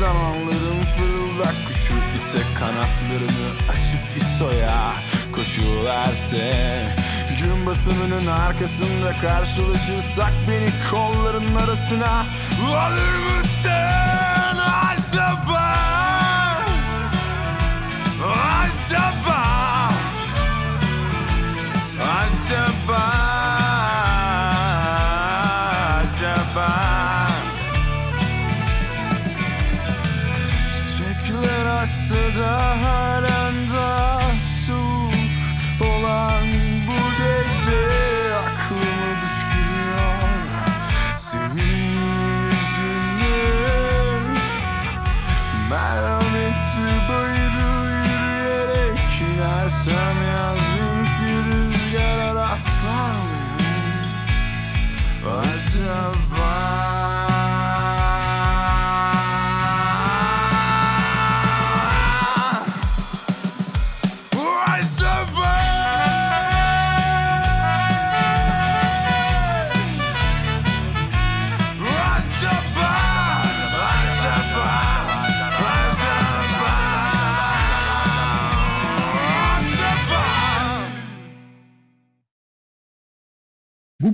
zamanların 0.02 0.82
fırıldak 0.96 1.54
kuşu 1.66 1.94
ise 1.94 2.42
kanatlarını 2.58 3.48
açıp 3.70 4.22
İso'ya 4.22 4.94
koşuverse 5.32 6.52
Gün 7.40 7.66
batımının 7.66 8.26
arkasında 8.26 9.12
karşılaşırsak 9.22 10.32
beni 10.48 10.70
kolların 10.90 11.54
arasına 11.54 12.24
alır 12.76 13.14
mısın 13.26 14.58
acaba? 14.90 15.91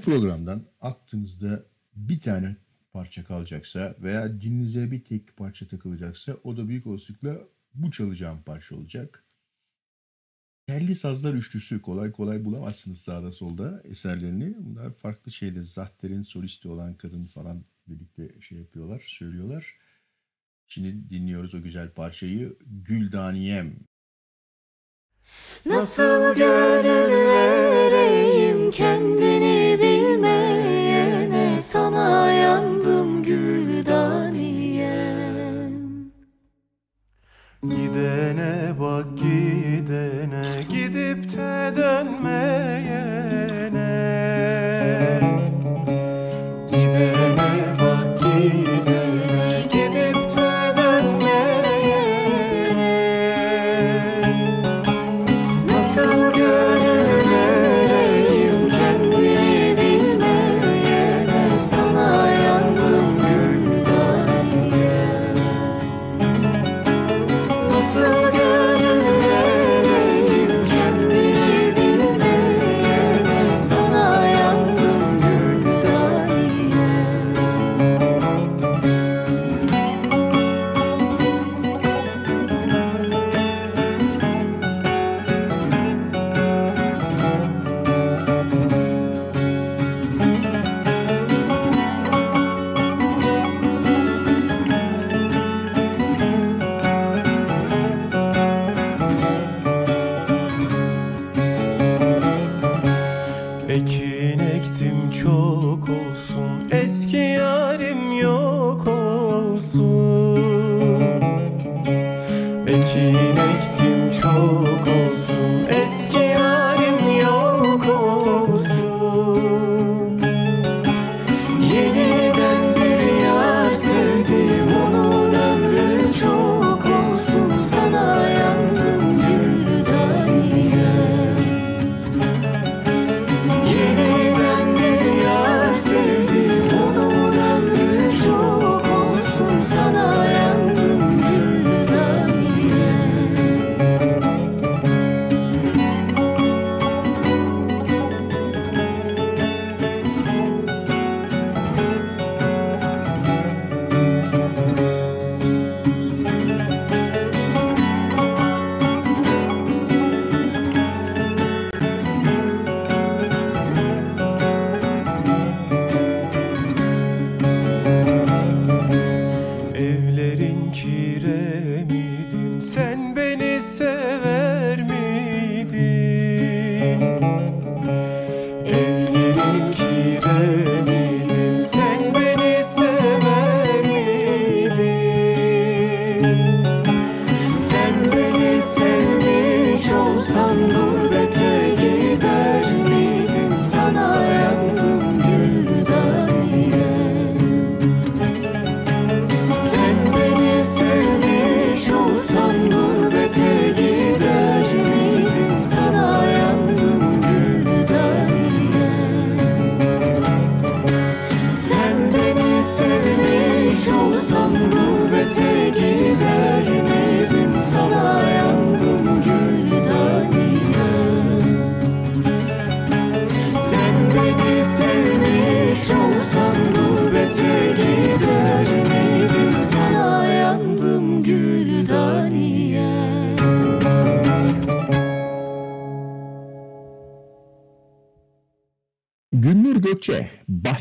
Bu 0.09 0.13
programdan 0.13 0.63
aklınızda 0.81 1.65
bir 1.97 2.21
tane 2.21 2.57
parça 2.93 3.25
kalacaksa 3.25 3.97
veya 3.99 4.41
dilinize 4.41 4.91
bir 4.91 5.05
tek 5.05 5.37
parça 5.37 5.69
takılacaksa 5.69 6.37
o 6.45 6.57
da 6.57 6.69
büyük 6.69 6.87
olasılıkla 6.87 7.39
bu 7.75 7.91
çalacağım 7.91 8.43
parça 8.47 8.77
olacak. 8.77 9.25
Telli 10.67 10.97
Sazlar 10.97 11.35
Üçlüsü 11.35 11.83
kolay 11.83 12.13
kolay 12.13 12.45
bulamazsınız 12.45 13.01
sağda 13.01 13.33
solda 13.33 13.83
eserlerini. 13.85 14.55
Bunlar 14.59 14.95
farklı 14.95 15.33
şeyde 15.33 15.63
Zahter'in 15.63 16.23
solisti 16.23 16.69
olan 16.69 16.95
kadın 16.95 17.27
falan 17.27 17.65
birlikte 17.89 18.41
şey 18.41 18.59
yapıyorlar, 18.59 19.05
söylüyorlar. 19.07 19.77
Şimdi 20.67 21.11
dinliyoruz 21.11 21.55
o 21.55 21.63
güzel 21.63 21.91
parçayı 21.91 22.57
Güldaniyem. 22.67 23.77
Nasıl 25.67 26.35
gönül 26.35 27.13
vereyim 27.13 28.71
kendini 28.71 29.28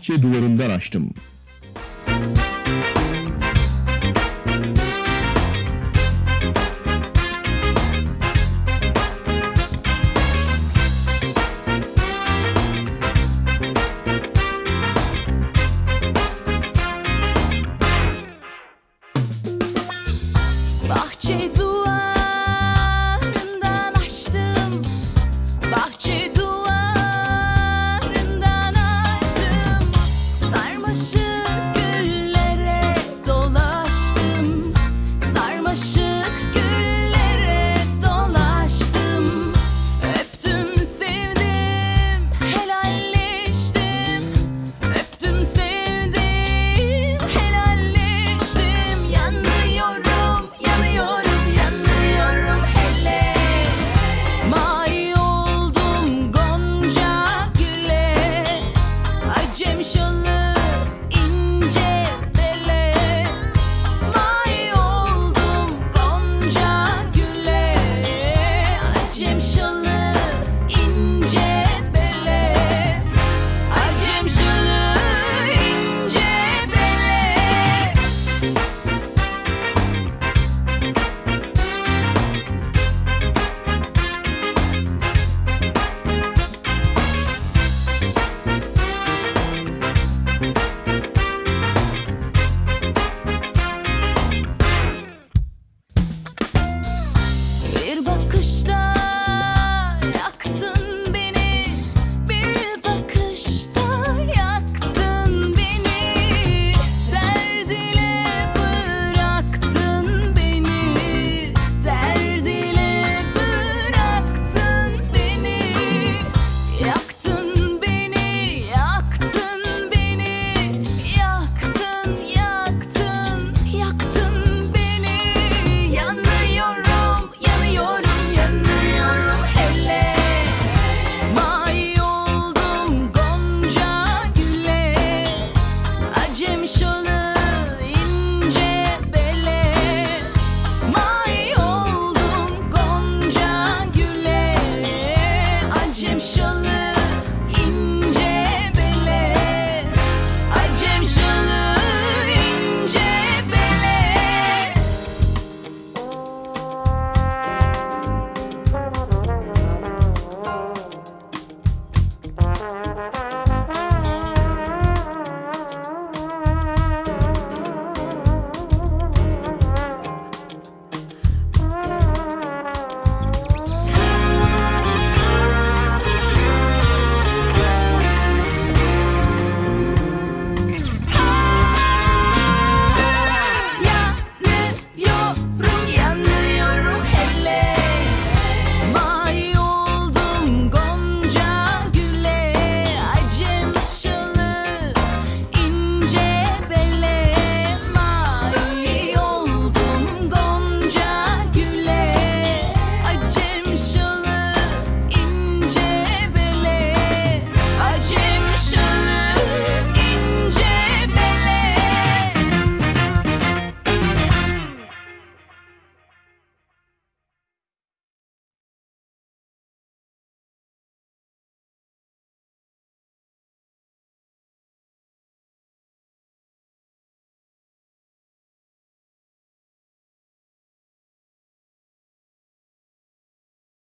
bahçe 0.10 0.22
duvarından 0.22 0.70
açtım. 0.70 1.10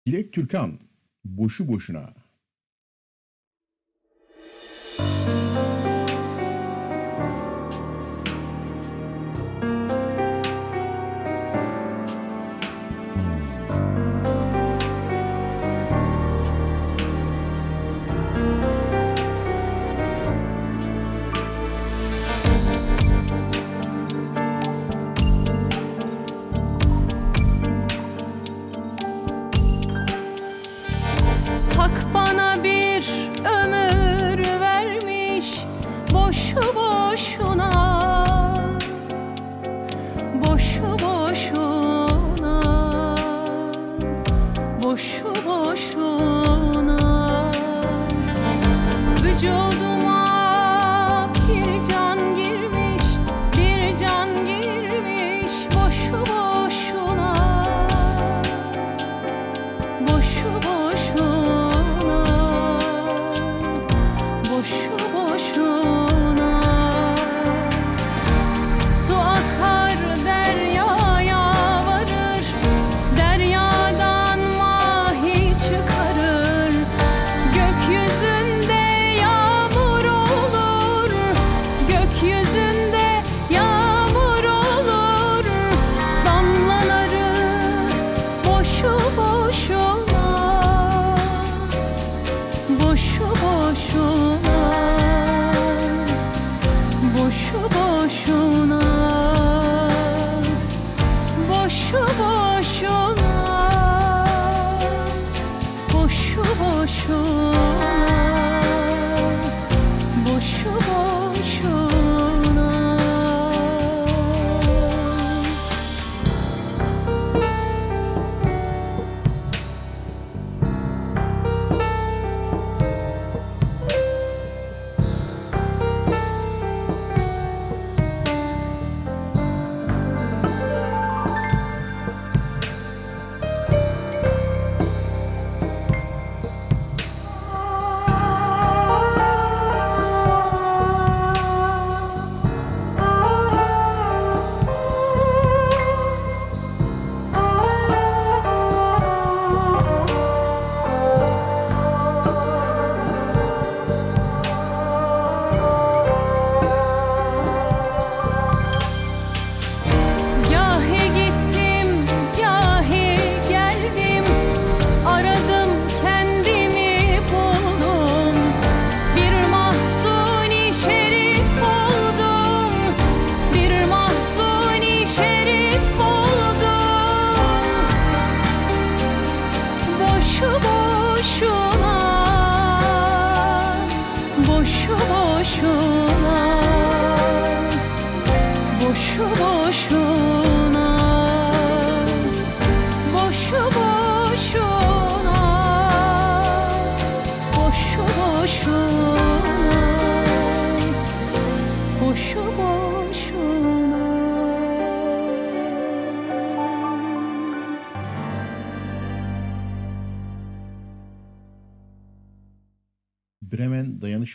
Dilek 0.09 0.33
Türkan, 0.33 0.81
boşu 1.25 1.69
boşuna. 1.69 2.15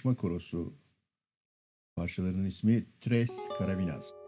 Konuşma 0.03 0.21
Korosu. 0.21 0.73
Parçalarının 1.95 2.45
ismi 2.45 2.85
Tres 3.01 3.49
Carabinas. 3.59 4.22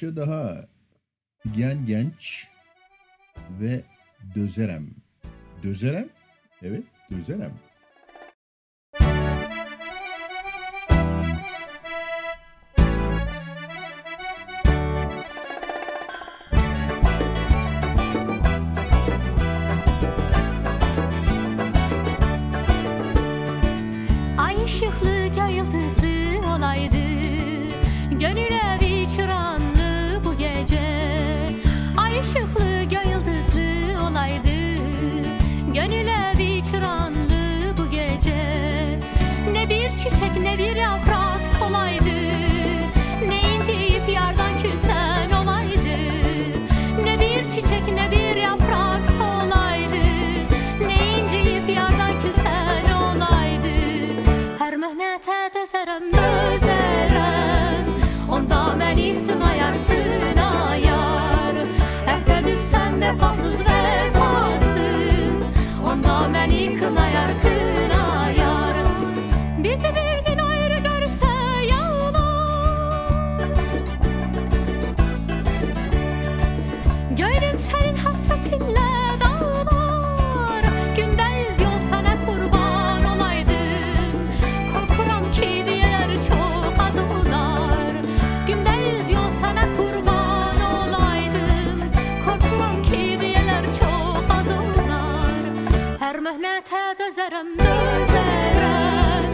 parça 0.00 0.16
daha. 0.16 0.66
Gen 1.56 1.86
Genç 1.86 2.48
ve 3.60 3.80
Dözerem. 4.34 4.86
Dözerem? 5.62 6.08
Evet, 6.62 6.84
Dözerem. 7.10 7.52
Ay 24.38 24.64
ışıklı, 24.64 25.26
göy 25.26 25.56
yıldızlı 25.56 26.38
olaydı 26.56 26.98
Gönül 28.20 28.59
ne 40.38 40.58
bir 40.58 40.76
yap 40.76 41.09
dözerem 97.10 97.46
dözerem 97.58 99.24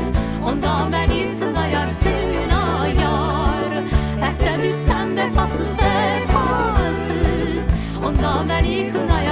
Onda 0.47 0.89
beni 0.93 1.37
sınayarsın 1.37 2.51
ayar 2.81 3.75
Hərdə 4.23 4.55
düşsən 4.63 5.13
vəfasız 5.19 5.73
vəfasız 5.83 7.65
Onda 8.07 8.33
beni 8.49 8.79
kınayar 8.93 9.26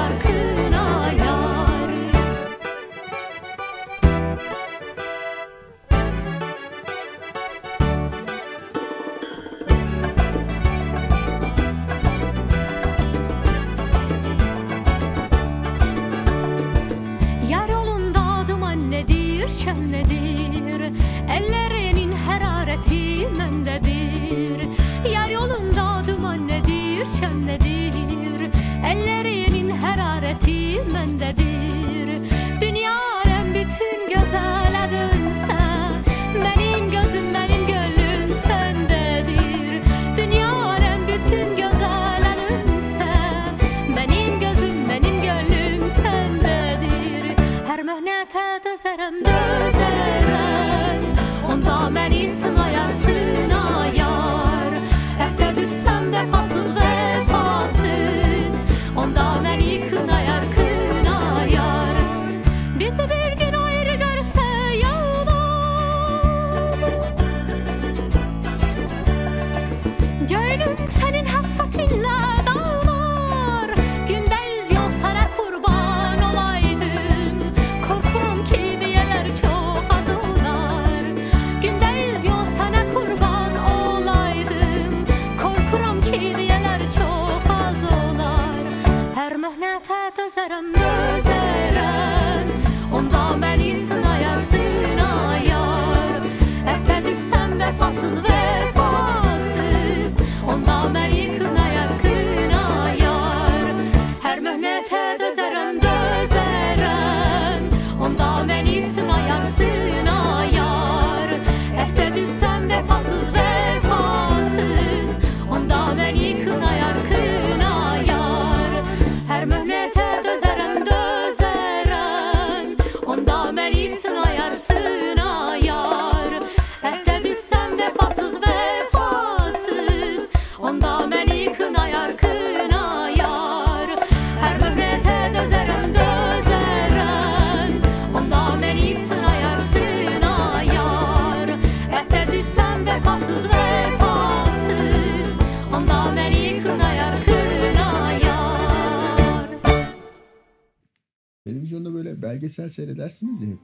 belgesel 152.34 152.68
seyredersiniz 152.68 153.40
ya 153.42 153.48
hep. 153.48 153.58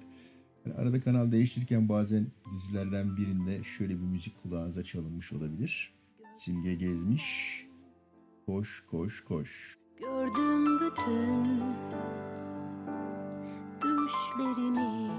Yani 0.67 0.77
arada 0.77 1.01
kanal 1.01 1.33
değiştirirken 1.33 1.89
bazen 1.89 2.27
dizilerden 2.55 3.17
birinde 3.17 3.65
şöyle 3.65 3.95
bir 3.95 4.05
müzik 4.05 4.43
kulağınıza 4.43 4.85
çalınmış 4.85 5.33
olabilir. 5.33 5.95
Simge 6.37 6.75
gezmiş. 6.75 7.67
Koş 8.47 8.85
koş 8.91 9.25
koş. 9.25 9.79
Gördüm 10.01 10.65
bütün 10.65 11.45
düşlerimi 13.83 15.11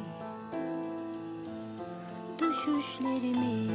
düşüşlerimi 2.40 3.72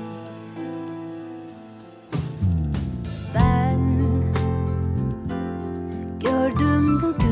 Ben 3.34 3.98
gördüm 6.20 7.02
bugün 7.02 7.25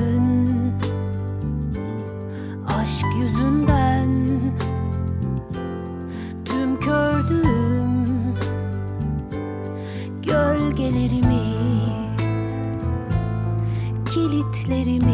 dertlerimi 14.55 15.14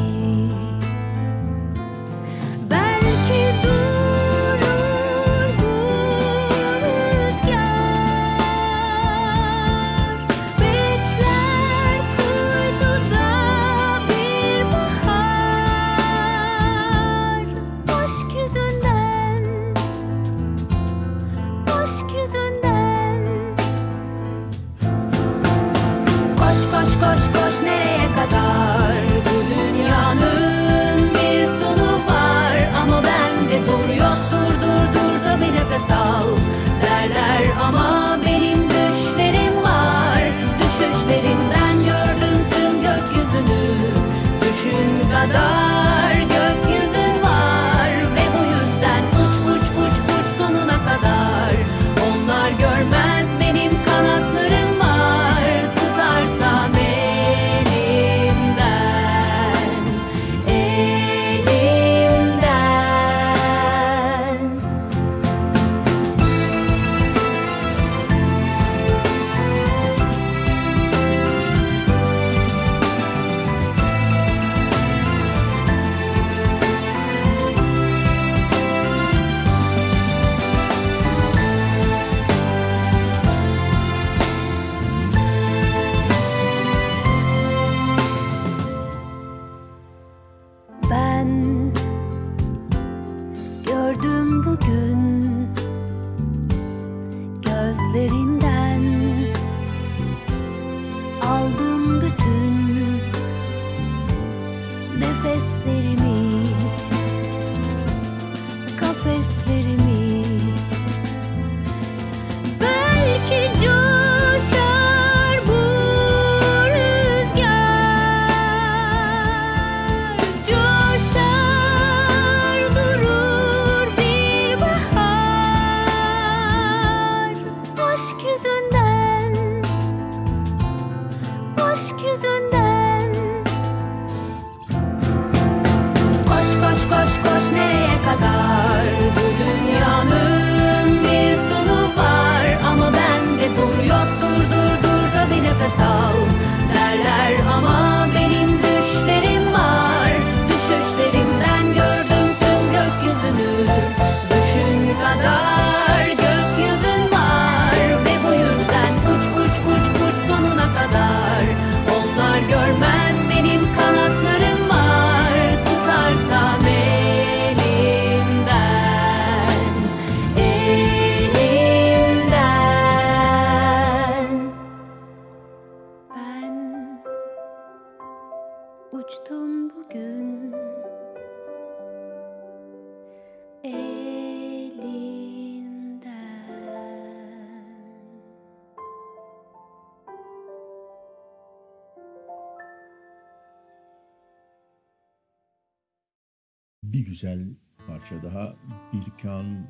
güzel 197.10 197.46
parça 197.86 198.22
daha 198.22 198.56
Birkan 198.92 199.66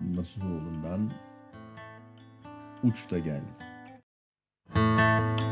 Nasuhoğlu'ndan 0.00 1.12
Uçta 2.82 3.18
Gel. 3.18 3.42
Yandım 4.76 5.45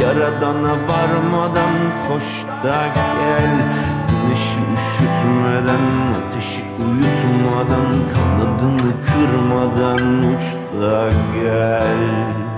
Yaradana 0.00 0.72
varmadan 0.88 1.74
koş 2.08 2.44
da 2.64 2.86
gel. 2.94 3.50
Güneşi 4.10 4.60
üşütmeden 4.74 5.84
ateşi 6.18 6.62
uyutmadan 6.78 7.90
Kanadını 8.14 8.92
kırmadan 9.06 10.34
uç 10.34 10.44
da 10.80 11.10
gel 11.34 12.49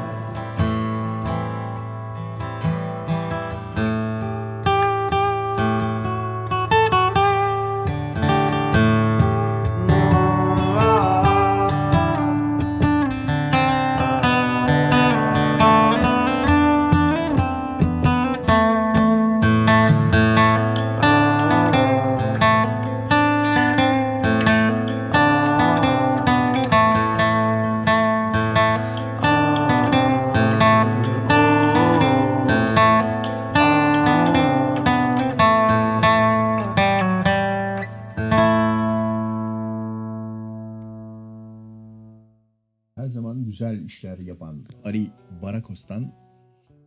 Barakos'tan 45.73 46.13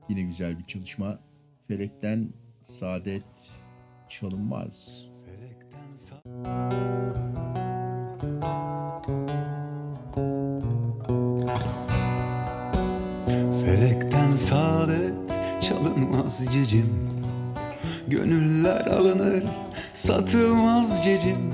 yine 0.10 0.22
güzel 0.22 0.60
bir 0.60 0.66
çalışma. 0.66 1.20
Felekten 1.68 2.30
Saadet 2.62 3.24
Çalınmaz. 4.10 5.06
Felekten 13.66 14.36
saadet 14.36 15.14
çalınmaz 15.62 16.45
cicim 16.53 17.10
Gönüller 18.07 18.88
alınır 18.88 19.44
satılmaz 19.94 21.03
cicim 21.03 21.53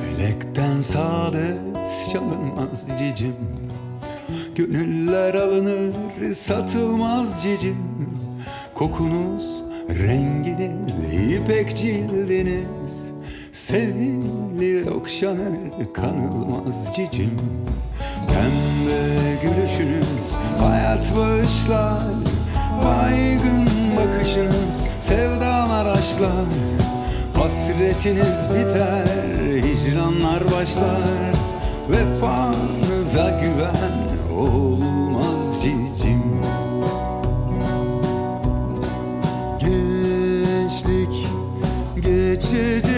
Felekten 0.00 0.80
saadet 0.80 1.60
çalınmaz 2.12 2.86
cicim 2.98 3.36
Gönüller 4.56 5.34
alınır 5.34 6.34
satılmaz 6.34 7.42
cicim 7.42 7.76
Kokunuz 8.74 9.44
renginiz 9.88 11.30
ipek 11.30 11.76
cildiniz. 11.76 13.10
Sevilir 13.52 14.86
okşanır 14.86 15.92
kanılmaz 15.94 16.96
cicim 16.96 17.36
Pembe 18.28 19.34
gülüşünüz 19.42 20.08
hayat 20.58 21.16
bağışlar. 21.16 22.02
Baygın 22.84 23.66
bakışınız 23.96 24.86
sevdalar 25.00 25.86
aşlar. 25.86 26.46
Hasretiniz 27.34 28.48
biter 28.50 29.06
hicranlar 29.62 30.44
başlar. 30.44 31.32
Vefanıza 31.90 33.40
güven 33.40 34.15
olmaz 34.36 35.62
cicim. 35.62 36.40
Gençlik 39.60 41.26
geçecek 41.94 42.95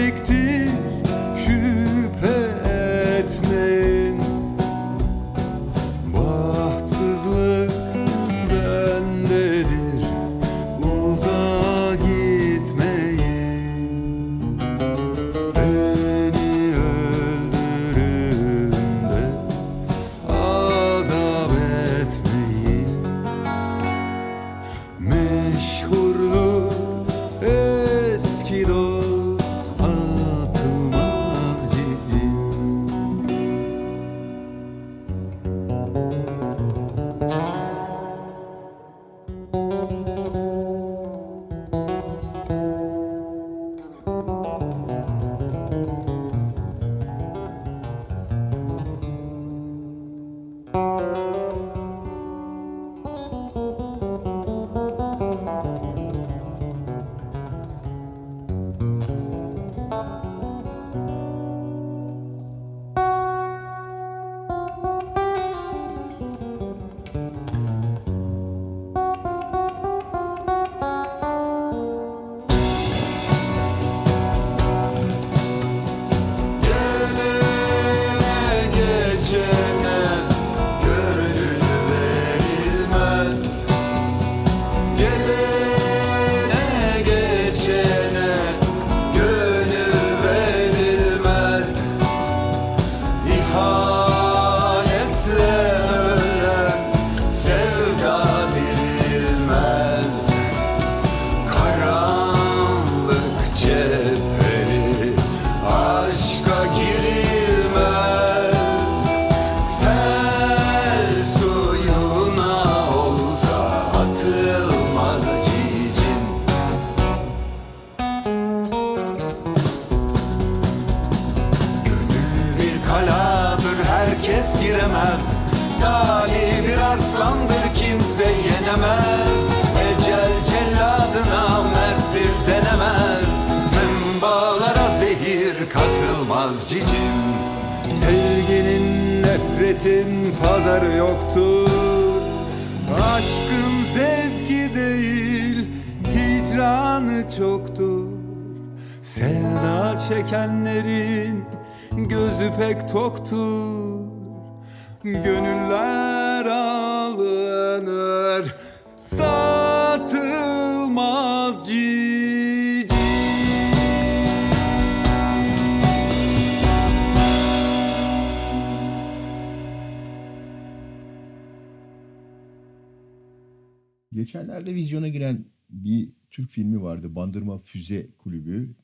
geçenlerde 174.29 174.75
vizyona 174.75 175.07
giren 175.07 175.45
bir 175.69 176.09
Türk 176.31 176.49
filmi 176.49 176.81
vardı. 176.81 177.15
Bandırma 177.15 177.59
Füze 177.59 178.07
Kulübü. 178.17 178.75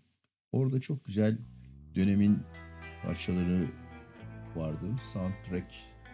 Orada 0.52 0.82
çok 0.82 1.06
güzel 1.06 1.38
dönemin 1.96 2.40
parçaları 3.04 3.68
vardı. 4.56 4.86
Soundtrack 5.14 5.68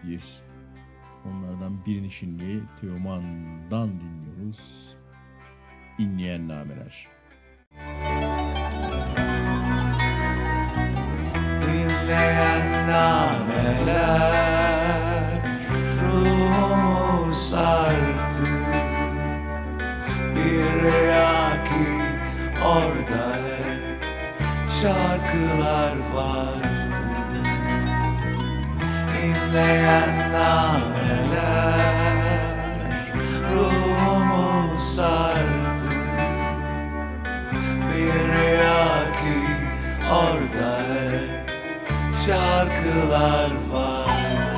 diye. 0.03 0.19
Onlardan 1.25 1.85
birini 1.85 2.11
şimdi 2.11 2.63
Teoman'dan 2.81 3.89
dinliyoruz. 3.89 4.95
İnleyen 5.99 6.47
nameler. 6.47 7.07
İnleyen 11.69 12.87
nameler 12.87 14.11
ruhumu 16.03 17.33
sardı 17.33 18.60
bir 20.45 20.81
rüya 20.81 21.63
ki 21.63 21.87
şarkılar 24.81 25.95
vardı. 26.13 27.03
İnleyen 29.23 30.33
nameler 30.33 31.81
ruhumu 33.51 34.79
sardı. 34.79 35.95
Bir 37.89 38.13
rüya 38.27 39.11
ki 39.11 39.39
şarkılar 42.25 43.51
vardı. 43.71 44.50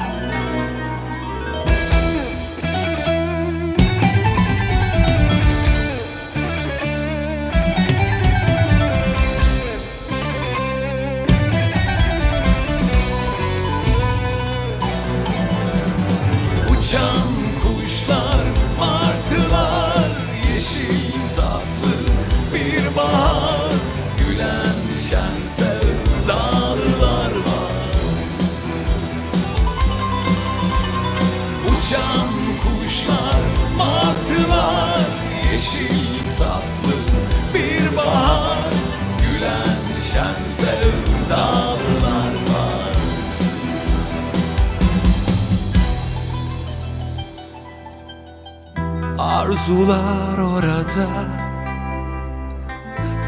Arzular 49.20 50.38
orada 50.38 51.08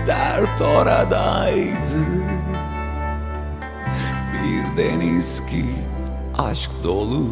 Dert 0.07 0.61
oradaydı. 0.61 2.05
Bir 4.33 4.77
deniz 4.77 5.45
ki 5.45 5.65
aşk 6.37 6.71
dolu 6.83 7.27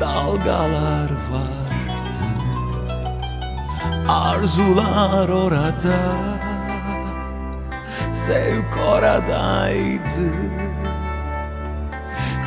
Dalgalar 0.00 1.10
vardı. 1.30 1.76
Arzular 4.08 5.28
orada 5.28 5.98
Zevk 8.12 8.78
oradaydı. 8.88 10.32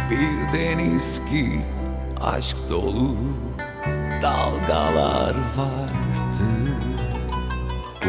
Bir 0.10 0.60
deniz 0.60 1.22
ki 1.30 1.62
aşk 2.22 2.58
dolu 2.70 3.16
dalgalar 4.22 5.36
vardı. 5.58 6.50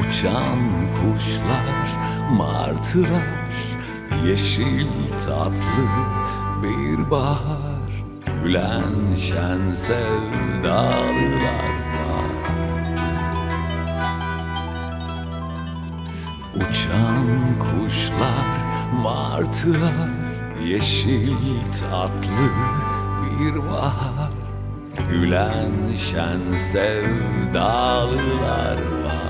Uçan 0.01 0.59
kuşlar, 1.01 1.99
martılar 2.33 3.41
Yeşil 4.25 4.87
tatlı 5.27 5.89
bir 6.63 7.11
bahar. 7.11 8.05
Gülen 8.43 9.15
şen 9.17 9.75
sevdalılar 9.75 10.91
vardı. 12.01 13.13
Uçan 16.55 17.59
kuşlar, 17.59 18.51
martılar 19.03 20.11
Yeşil 20.65 21.37
tatlı 21.81 22.51
bir 23.23 23.63
bahar 23.71 24.30
Gülen 25.11 25.73
şen 25.97 26.59
sevdalılar 26.73 28.09
var 29.05 29.30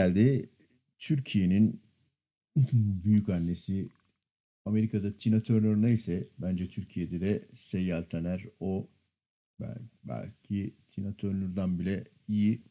geldi. 0.00 0.50
Türkiye'nin 0.98 1.82
büyük 3.04 3.28
annesi 3.28 3.88
Amerika'da 4.64 5.16
Tina 5.16 5.42
Turner 5.42 5.76
neyse 5.76 6.28
bence 6.38 6.68
Türkiye'de 6.68 7.20
de 7.20 7.48
Seyyal 7.54 8.02
Taner 8.02 8.44
o. 8.60 8.88
Bel- 9.60 9.88
belki 10.04 10.74
Tina 10.90 11.16
Turner'dan 11.16 11.78
bile 11.78 12.04
iyi. 12.28 12.62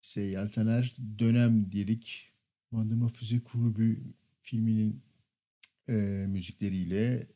Seyyal 0.00 0.48
Taner 0.48 0.96
dönem 1.18 1.72
dedik. 1.72 2.32
Bandırma 2.72 3.08
Füze 3.08 3.40
Kulübü 3.40 4.14
filminin 4.42 5.02
e, 5.88 5.92
müzikleriyle. 6.28 7.26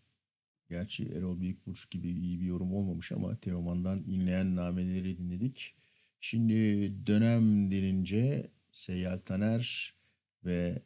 Gerçi 0.71 1.05
Erol 1.05 1.41
Büyükburç 1.41 1.91
gibi 1.91 2.11
iyi 2.11 2.41
bir 2.41 2.47
yorum 2.47 2.75
olmamış 2.75 3.13
ama 3.13 3.37
Teoman'dan 3.37 4.05
inleyen 4.07 4.57
nameleri 4.57 5.19
dinledik. 5.19 5.75
Şimdi 6.21 6.57
dönem 7.07 7.71
denince 7.71 8.51
Seyyal 8.73 9.19
Taner 9.19 9.95
ve 10.45 10.83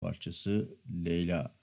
parçası 0.00 0.78
Leyla. 1.04 1.57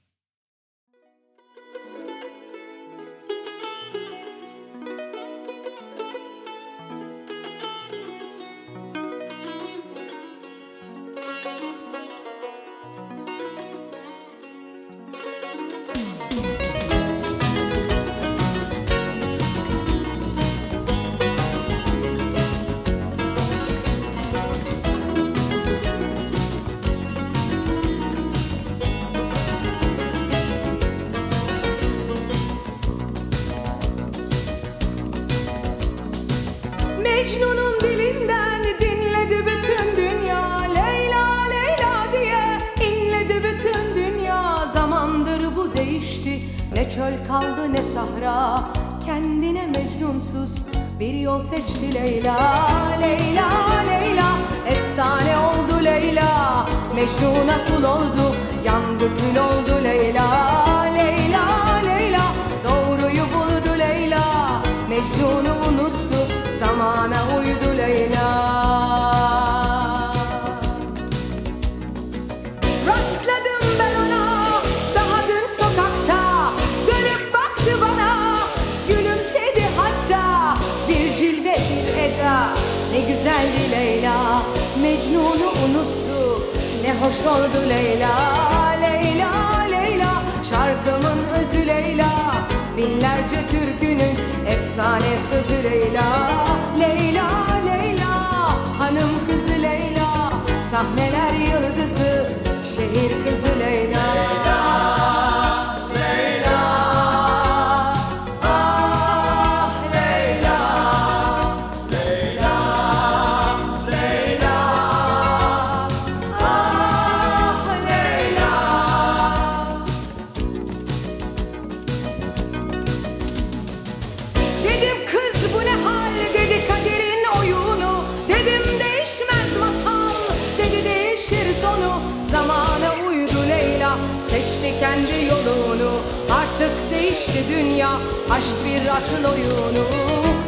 aşkın 138.95 139.23
oyunu. 139.23 139.85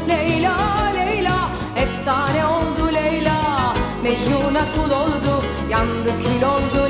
Leyla 0.07 0.55
Leyla 0.95 1.49
efsane 1.77 2.45
oldu 2.45 2.93
Leyla. 2.93 3.33
Mecnun'a 4.03 4.65
kul 4.75 4.91
oldu 4.91 5.43
yandı 5.69 6.09
kül 6.23 6.43
oldu. 6.43 6.86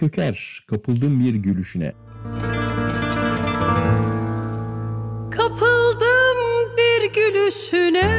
köker, 0.00 0.64
kapıldım 0.66 1.20
bir 1.20 1.34
gülüşüne. 1.34 1.92
Kapıldım 5.30 6.38
bir 6.76 7.12
gülüşüne. 7.12 8.10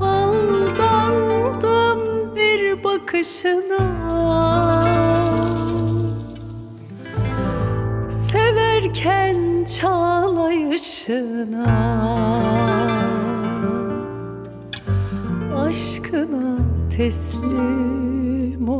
Aldandım 0.00 1.20
bir 2.36 2.84
bakışına. 2.84 3.84
Severken 8.30 9.64
çağlayışına. 9.80 11.64
Aşkına 15.56 16.58
teslim 16.96 18.03
Kara 18.64 18.72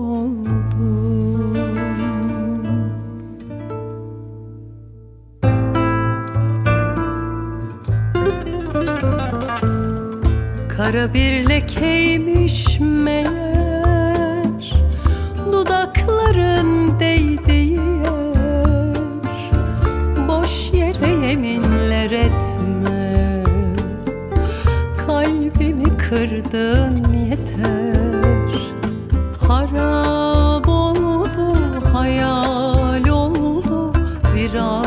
bir 11.14 11.48
lekeymiş 11.48 12.80
meğer 12.80 13.24
Dudakların 15.52 17.00
değdiği 17.00 17.72
yer. 17.72 19.50
Boş 20.28 20.72
yere 20.72 21.26
yeminler 21.28 22.10
etme 22.10 23.44
Kalbimi 25.06 25.96
kırdın 25.96 27.12
yeter 27.12 27.83
harap 29.74 30.68
oldu, 30.68 31.48
hayal 31.92 33.08
oldu, 33.10 33.92
viran. 34.34 34.83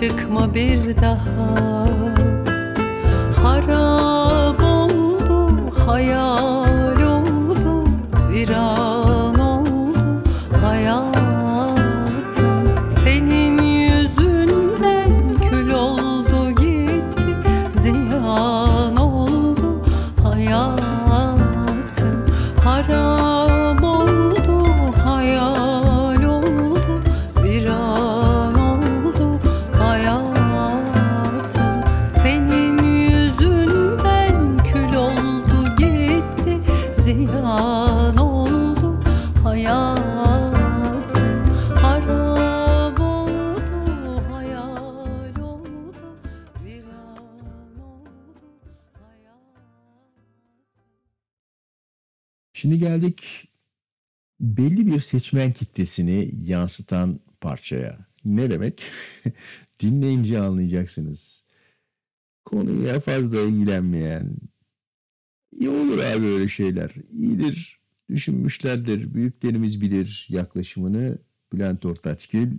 Çıkma 0.00 0.54
bir 0.54 0.96
daha 0.96 1.75
seçmen 55.16 55.52
kitlesini 55.52 56.30
yansıtan 56.42 57.20
parçaya. 57.40 58.06
Ne 58.24 58.50
demek? 58.50 58.82
Dinleyince 59.80 60.40
anlayacaksınız. 60.40 61.44
Konuyla 62.44 63.00
fazla 63.00 63.40
ilgilenmeyen, 63.40 64.36
iyi 65.52 65.68
olur 65.68 65.98
abi 65.98 66.26
öyle 66.26 66.48
şeyler. 66.48 66.94
İyidir, 67.12 67.76
düşünmüşlerdir, 68.10 69.14
büyüklerimiz 69.14 69.80
bilir 69.80 70.26
yaklaşımını. 70.28 71.18
Bülent 71.52 71.86
Ortaçgil 71.86 72.50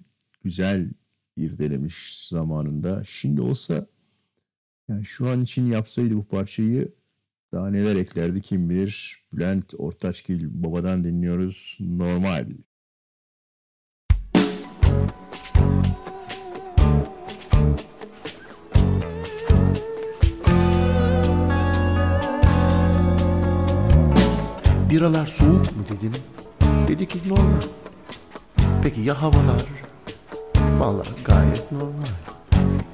güzel 0.44 0.90
irdelemiş 1.36 2.28
zamanında. 2.28 3.04
Şimdi 3.04 3.42
olsa 3.42 3.88
yani 4.90 5.06
şu 5.06 5.30
an 5.30 5.42
için 5.42 5.66
yapsaydı 5.66 6.16
bu 6.16 6.26
parçayı 6.26 6.94
daha 7.52 7.70
neler 7.70 7.96
eklerdi 7.96 8.42
kim 8.42 8.70
bilir. 8.70 9.24
Bülent 9.34 9.74
Ortaçgil 9.78 10.48
babadan 10.64 11.04
dinliyoruz. 11.04 11.78
Normal. 11.80 12.50
Biralar 24.90 25.26
soğuk 25.26 25.78
mu 25.78 25.86
dedim. 25.90 26.12
Dedi 26.88 27.08
ki 27.08 27.20
normal. 27.30 27.62
Peki 28.84 29.02
ya 29.02 29.22
havalar? 29.22 29.66
Vallahi 30.80 31.24
gayet 31.26 31.72
normal. 31.72 32.08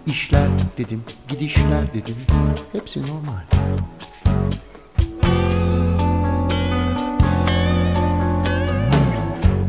İşler 0.06 0.50
dedim, 0.78 1.04
gidişler 1.28 1.94
dedim. 1.94 2.16
Hepsi 2.72 3.02
normal. 3.02 3.44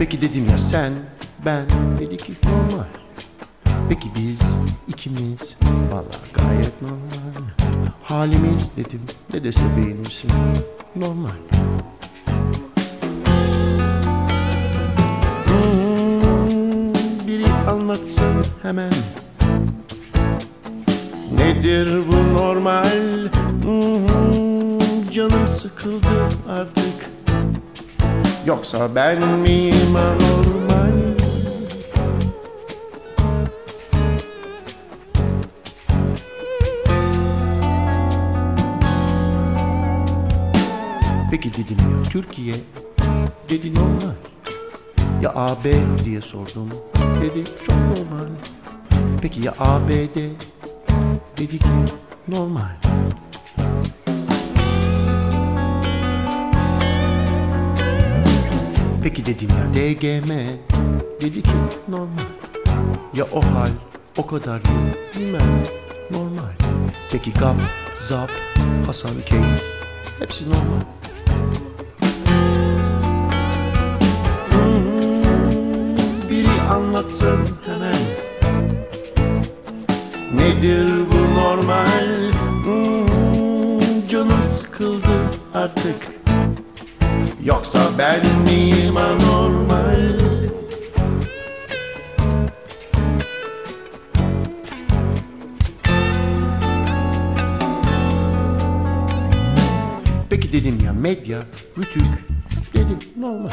Peki 0.05 0.20
dedim 0.20 0.47
ya 0.51 0.59
sen, 0.59 0.93
ben 1.47 1.64
dedi 1.98 2.16
ki 2.16 2.32
normal. 2.44 2.86
Peki 3.89 4.09
biz 4.16 4.40
ikimiz 4.89 5.56
vallahi 5.93 6.32
gayet 6.35 6.82
normal. 6.82 7.48
Halimiz 8.02 8.70
dedim 8.76 9.01
ne 9.32 9.44
dese 9.44 9.60
beğenirsin 9.76 10.31
normal. 10.97 11.28
Hmm, 15.47 16.94
biri 17.28 17.52
anlatsın 17.70 18.47
hemen 18.62 18.93
Nedir 21.36 21.89
bu 22.09 22.35
normal? 22.39 23.28
Hmm, 23.62 25.10
canım 25.10 25.48
sıkıldı 25.48 26.28
artık 26.48 27.14
Yoksa 28.47 28.95
ben 28.95 29.29
miyim 29.29 29.97
anormal? 29.97 30.93
Peki 41.31 41.53
dedim 41.53 41.79
ya 41.79 42.11
Türkiye 42.11 42.55
Dedi 43.51 43.75
normal. 43.75 44.15
Ya 45.23 45.33
AB 45.35 45.65
diye 46.05 46.21
sordum 46.21 46.71
Dedi 47.23 47.45
çok 47.66 47.77
normal. 47.77 48.29
Peki 49.23 49.41
ya 49.43 49.55
ABD 49.59 50.16
Dedi 51.39 51.59
ki 51.59 51.69
normal 52.29 52.77
Peki 59.05 59.26
dedim 59.26 59.48
ya 59.51 59.64
DGM 59.74 60.31
Dedi 61.20 61.43
ki 61.43 61.51
normal. 61.89 62.24
Ya 63.14 63.24
o 63.32 63.43
hal 63.43 63.70
o 64.16 64.26
kadar 64.26 64.56
yıl 64.56 65.20
bilmem 65.20 65.62
normal. 66.10 66.52
Peki 67.12 67.32
GAP, 67.32 67.56
ZAP, 67.94 68.31
Hasan 68.86 69.10
Keyif 69.26 69.62
Hepsi 70.18 70.44
normal. 70.44 70.81
Hmm, 74.51 76.31
Biri 76.31 76.60
anlatsın 76.72 77.48
hemen. 77.66 77.97
Nedir 80.35 80.89
bu 81.12 81.40
normal? 81.40 82.32
Hmm, 82.64 84.09
canım 84.09 84.43
sıkıldı 84.43 85.31
artık 85.55 86.14
Yoksa 87.45 87.79
ben 87.99 88.23
miyim 88.45 88.97
anormal? 88.97 90.19
Peki 100.31 100.53
dedim 100.53 100.79
ya 100.85 100.93
medya, 100.93 101.39
rütük 101.79 102.05
Dedi 102.75 102.99
normal. 103.16 103.51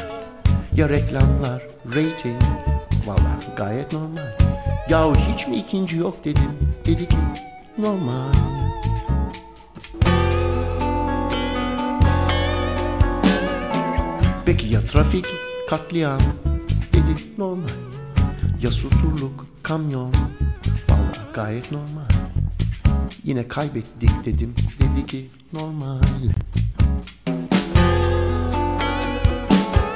Ya 0.75 0.89
reklamlar, 0.89 1.63
rating 1.85 2.41
Valla 3.07 3.39
gayet 3.57 3.93
normal. 3.93 4.31
Yahu 4.89 5.15
hiç 5.15 5.47
mi 5.47 5.55
ikinci 5.55 5.97
yok 5.97 6.25
dedim. 6.25 6.51
Dedi 6.85 7.09
ki 7.09 7.17
normal 7.77 8.70
Peki 14.51 14.73
ya 14.75 14.81
trafik, 14.83 15.23
katliam? 15.63 16.19
Dedi 16.91 17.15
normal. 17.39 17.71
Ya 18.59 18.67
susurluk, 18.71 19.47
kamyon? 19.63 20.11
Valla 20.91 21.23
gayet 21.33 21.71
normal. 21.71 22.11
Yine 23.23 23.47
kaybettik 23.47 24.11
dedim. 24.25 24.51
Dedi 24.79 25.05
ki 25.07 25.29
normal. 25.53 26.03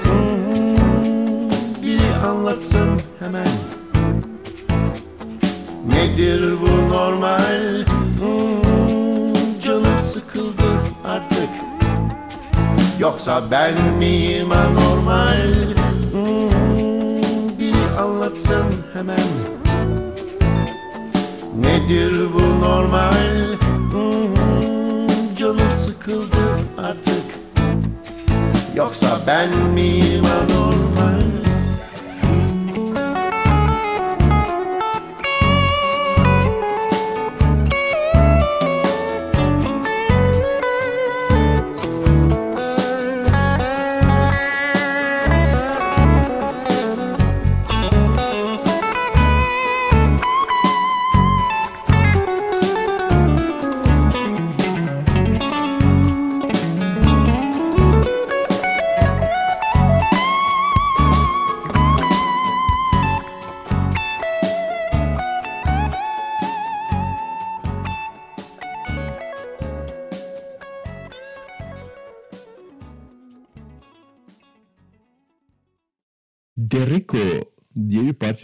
Hmm, 0.03 1.51
Biri 1.83 2.15
anlatsın 2.15 2.89
hemen. 3.19 3.51
Nedir 5.87 6.55
bu 6.61 6.93
normal? 6.95 7.85
Hmm, 8.19 9.59
canım 9.65 9.99
sıkıldı 9.99 10.79
artık 11.03 11.74
Yoksa 12.99 13.41
ben 13.51 13.73
miyim 13.97 14.51
anormal? 14.51 15.51
Hmm, 16.11 17.59
Biri 17.59 17.99
anlatsın 17.99 18.65
hemen. 18.93 19.27
Nedir 21.59 22.15
bu 22.33 22.65
normal? 22.65 23.55
Hmm, 23.91 25.35
Canım 25.37 25.71
sıkıldı 25.71 26.37
artık. 26.77 27.25
Yoksa 28.75 29.07
ben 29.27 29.49
miyim 29.73 30.23
anormal? 30.25 30.74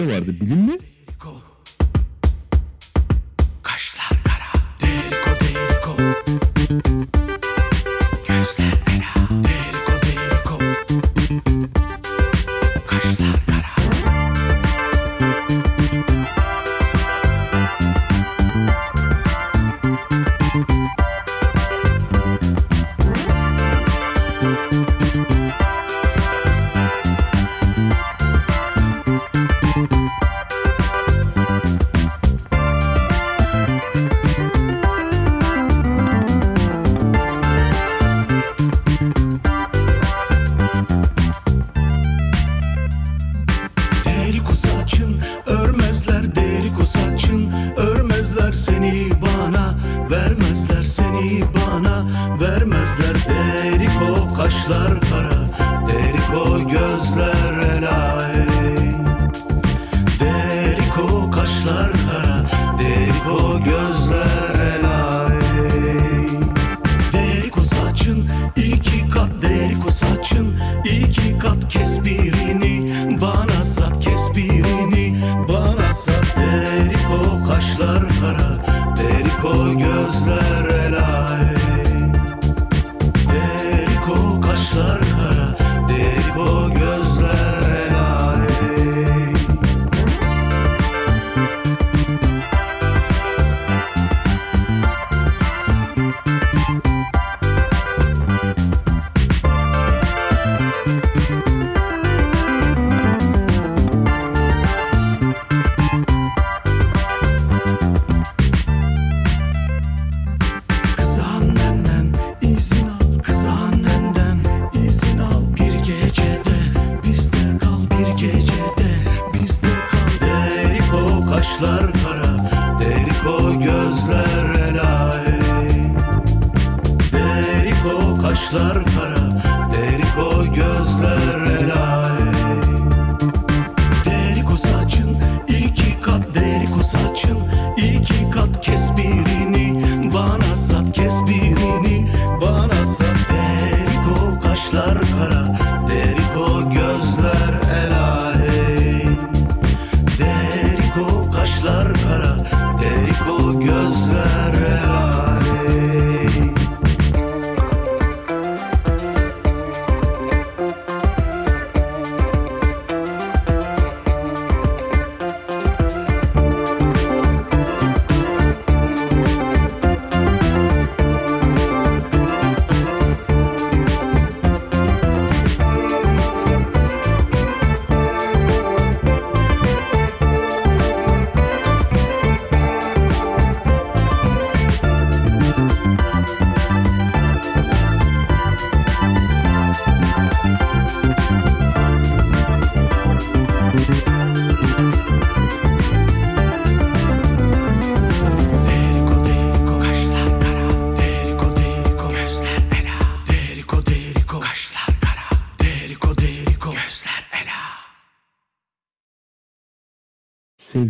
hadise 0.02 0.18
vardı. 0.18 0.36
Bilim 0.42 0.61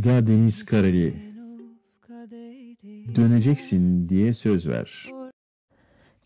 Sevda 0.01 0.27
Deniz 0.27 0.65
Karali 0.65 1.13
Döneceksin 3.15 4.09
diye 4.09 4.33
söz 4.33 4.67
ver. 4.67 5.09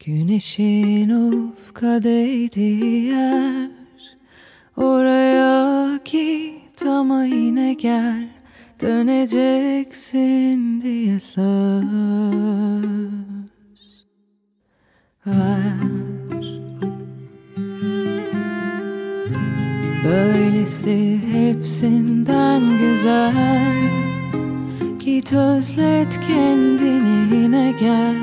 Güneşin 0.06 1.10
ufka 1.10 2.04
değdiği 2.04 3.04
yer 3.04 3.70
Oraya 4.78 6.00
git 6.06 6.86
ama 6.86 7.26
yine 7.26 7.74
gel. 7.74 8.30
Döneceksin 8.82 10.82
diye 10.82 11.20
söz 11.20 11.86
Ver. 15.26 16.55
Böylesi 20.06 21.20
hepsinden 21.34 22.62
güzel. 22.80 23.74
Git 25.00 25.34
özlet 25.34 26.20
kendini 26.28 27.36
yine 27.36 27.76
gel. 27.80 28.16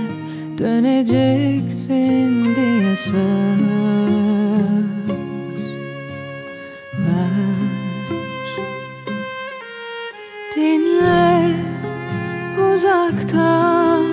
Döneceksin 0.58 2.44
diye 2.56 2.96
söz 2.96 3.12
ver. 6.98 7.52
Dinle 10.56 11.54
uzaktan. 12.74 14.04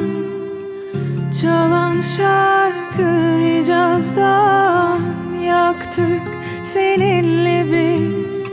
Çalan 1.42 2.00
şarkı 2.00 3.40
icazdan 3.62 5.00
Yaktık 5.44 6.39
seninle 6.64 7.66
biz 7.66 8.46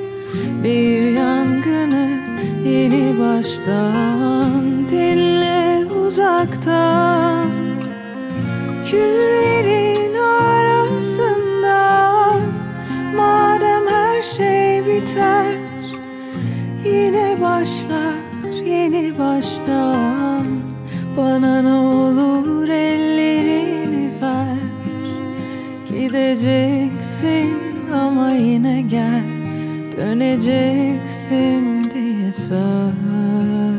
bir 0.65 1.11
yangını 1.11 2.21
yeni 2.65 3.19
baştan 3.19 4.89
dinle 4.89 5.87
uzaktan. 5.87 7.47
Küllerin 8.91 10.15
arasında 10.15 11.79
madem 13.17 13.87
her 13.89 14.23
şey 14.23 14.87
biter 14.87 15.57
yine 16.85 17.37
başlar 17.41 18.15
yeni 18.65 19.19
baştan. 19.19 20.47
Bana 21.17 21.63
ne 21.63 21.73
olur 21.73 22.69
ellerini 22.69 24.11
ver 24.23 24.57
gideceksin 25.89 27.76
ama 27.93 28.31
yine 28.31 28.83
gel 28.83 29.25
Döneceksin 29.97 31.91
diye 31.91 32.33
söz 32.33 33.76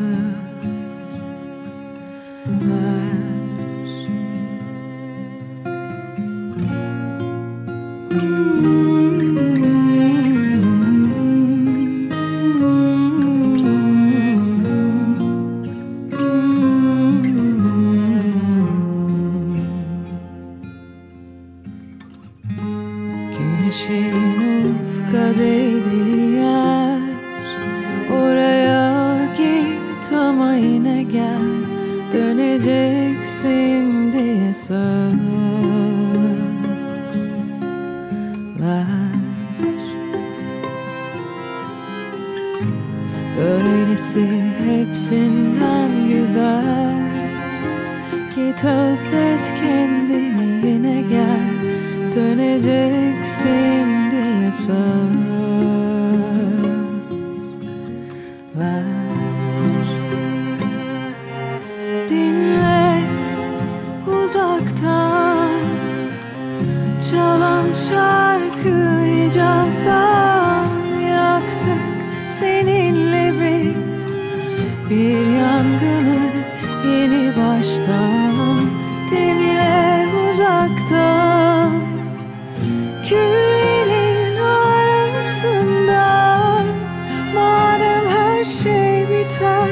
şey 88.48 89.08
biter. 89.10 89.70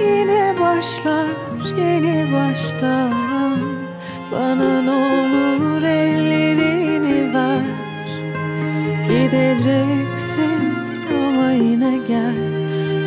Yine 0.00 0.54
başlar 0.60 1.26
yeni 1.78 2.32
baştan. 2.32 3.12
Bana 4.32 4.82
ne 4.82 4.90
olur 4.90 5.82
ellerini 5.82 7.34
ver. 7.34 7.60
Gideceksin 9.08 10.74
ama 11.10 11.50
yine 11.52 11.98
gel. 12.08 12.36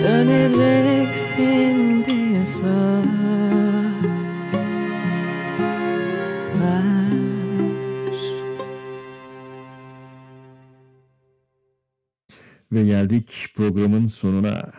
Döneceksin 0.03 1.75
diye 2.05 2.45
söz 2.45 3.26
Ve 12.77 12.85
geldik 12.85 13.47
programın 13.55 14.05
sonuna. 14.05 14.71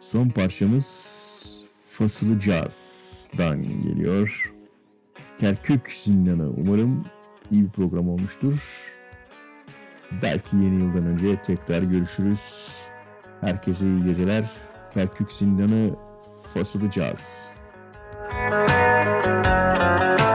Son 0.00 0.28
parçamız 0.28 1.64
Fasılı 1.86 2.40
Caz'dan 2.40 3.62
geliyor. 3.62 4.54
Kerkük 5.40 5.92
Zindanı. 5.92 6.50
Umarım 6.50 7.04
iyi 7.50 7.64
bir 7.64 7.70
program 7.70 8.08
olmuştur. 8.08 8.58
Belki 10.22 10.56
yeni 10.56 10.82
yıldan 10.82 11.06
önce 11.06 11.42
tekrar 11.42 11.82
görüşürüz. 11.82 12.40
Herkese 13.40 13.86
iyi 13.86 14.04
geceler. 14.04 14.44
Kerkük 14.94 15.32
Zindanı 15.32 15.96
Fasılı 16.54 16.90
Caz. 16.90 17.50
Kerkün 18.30 20.27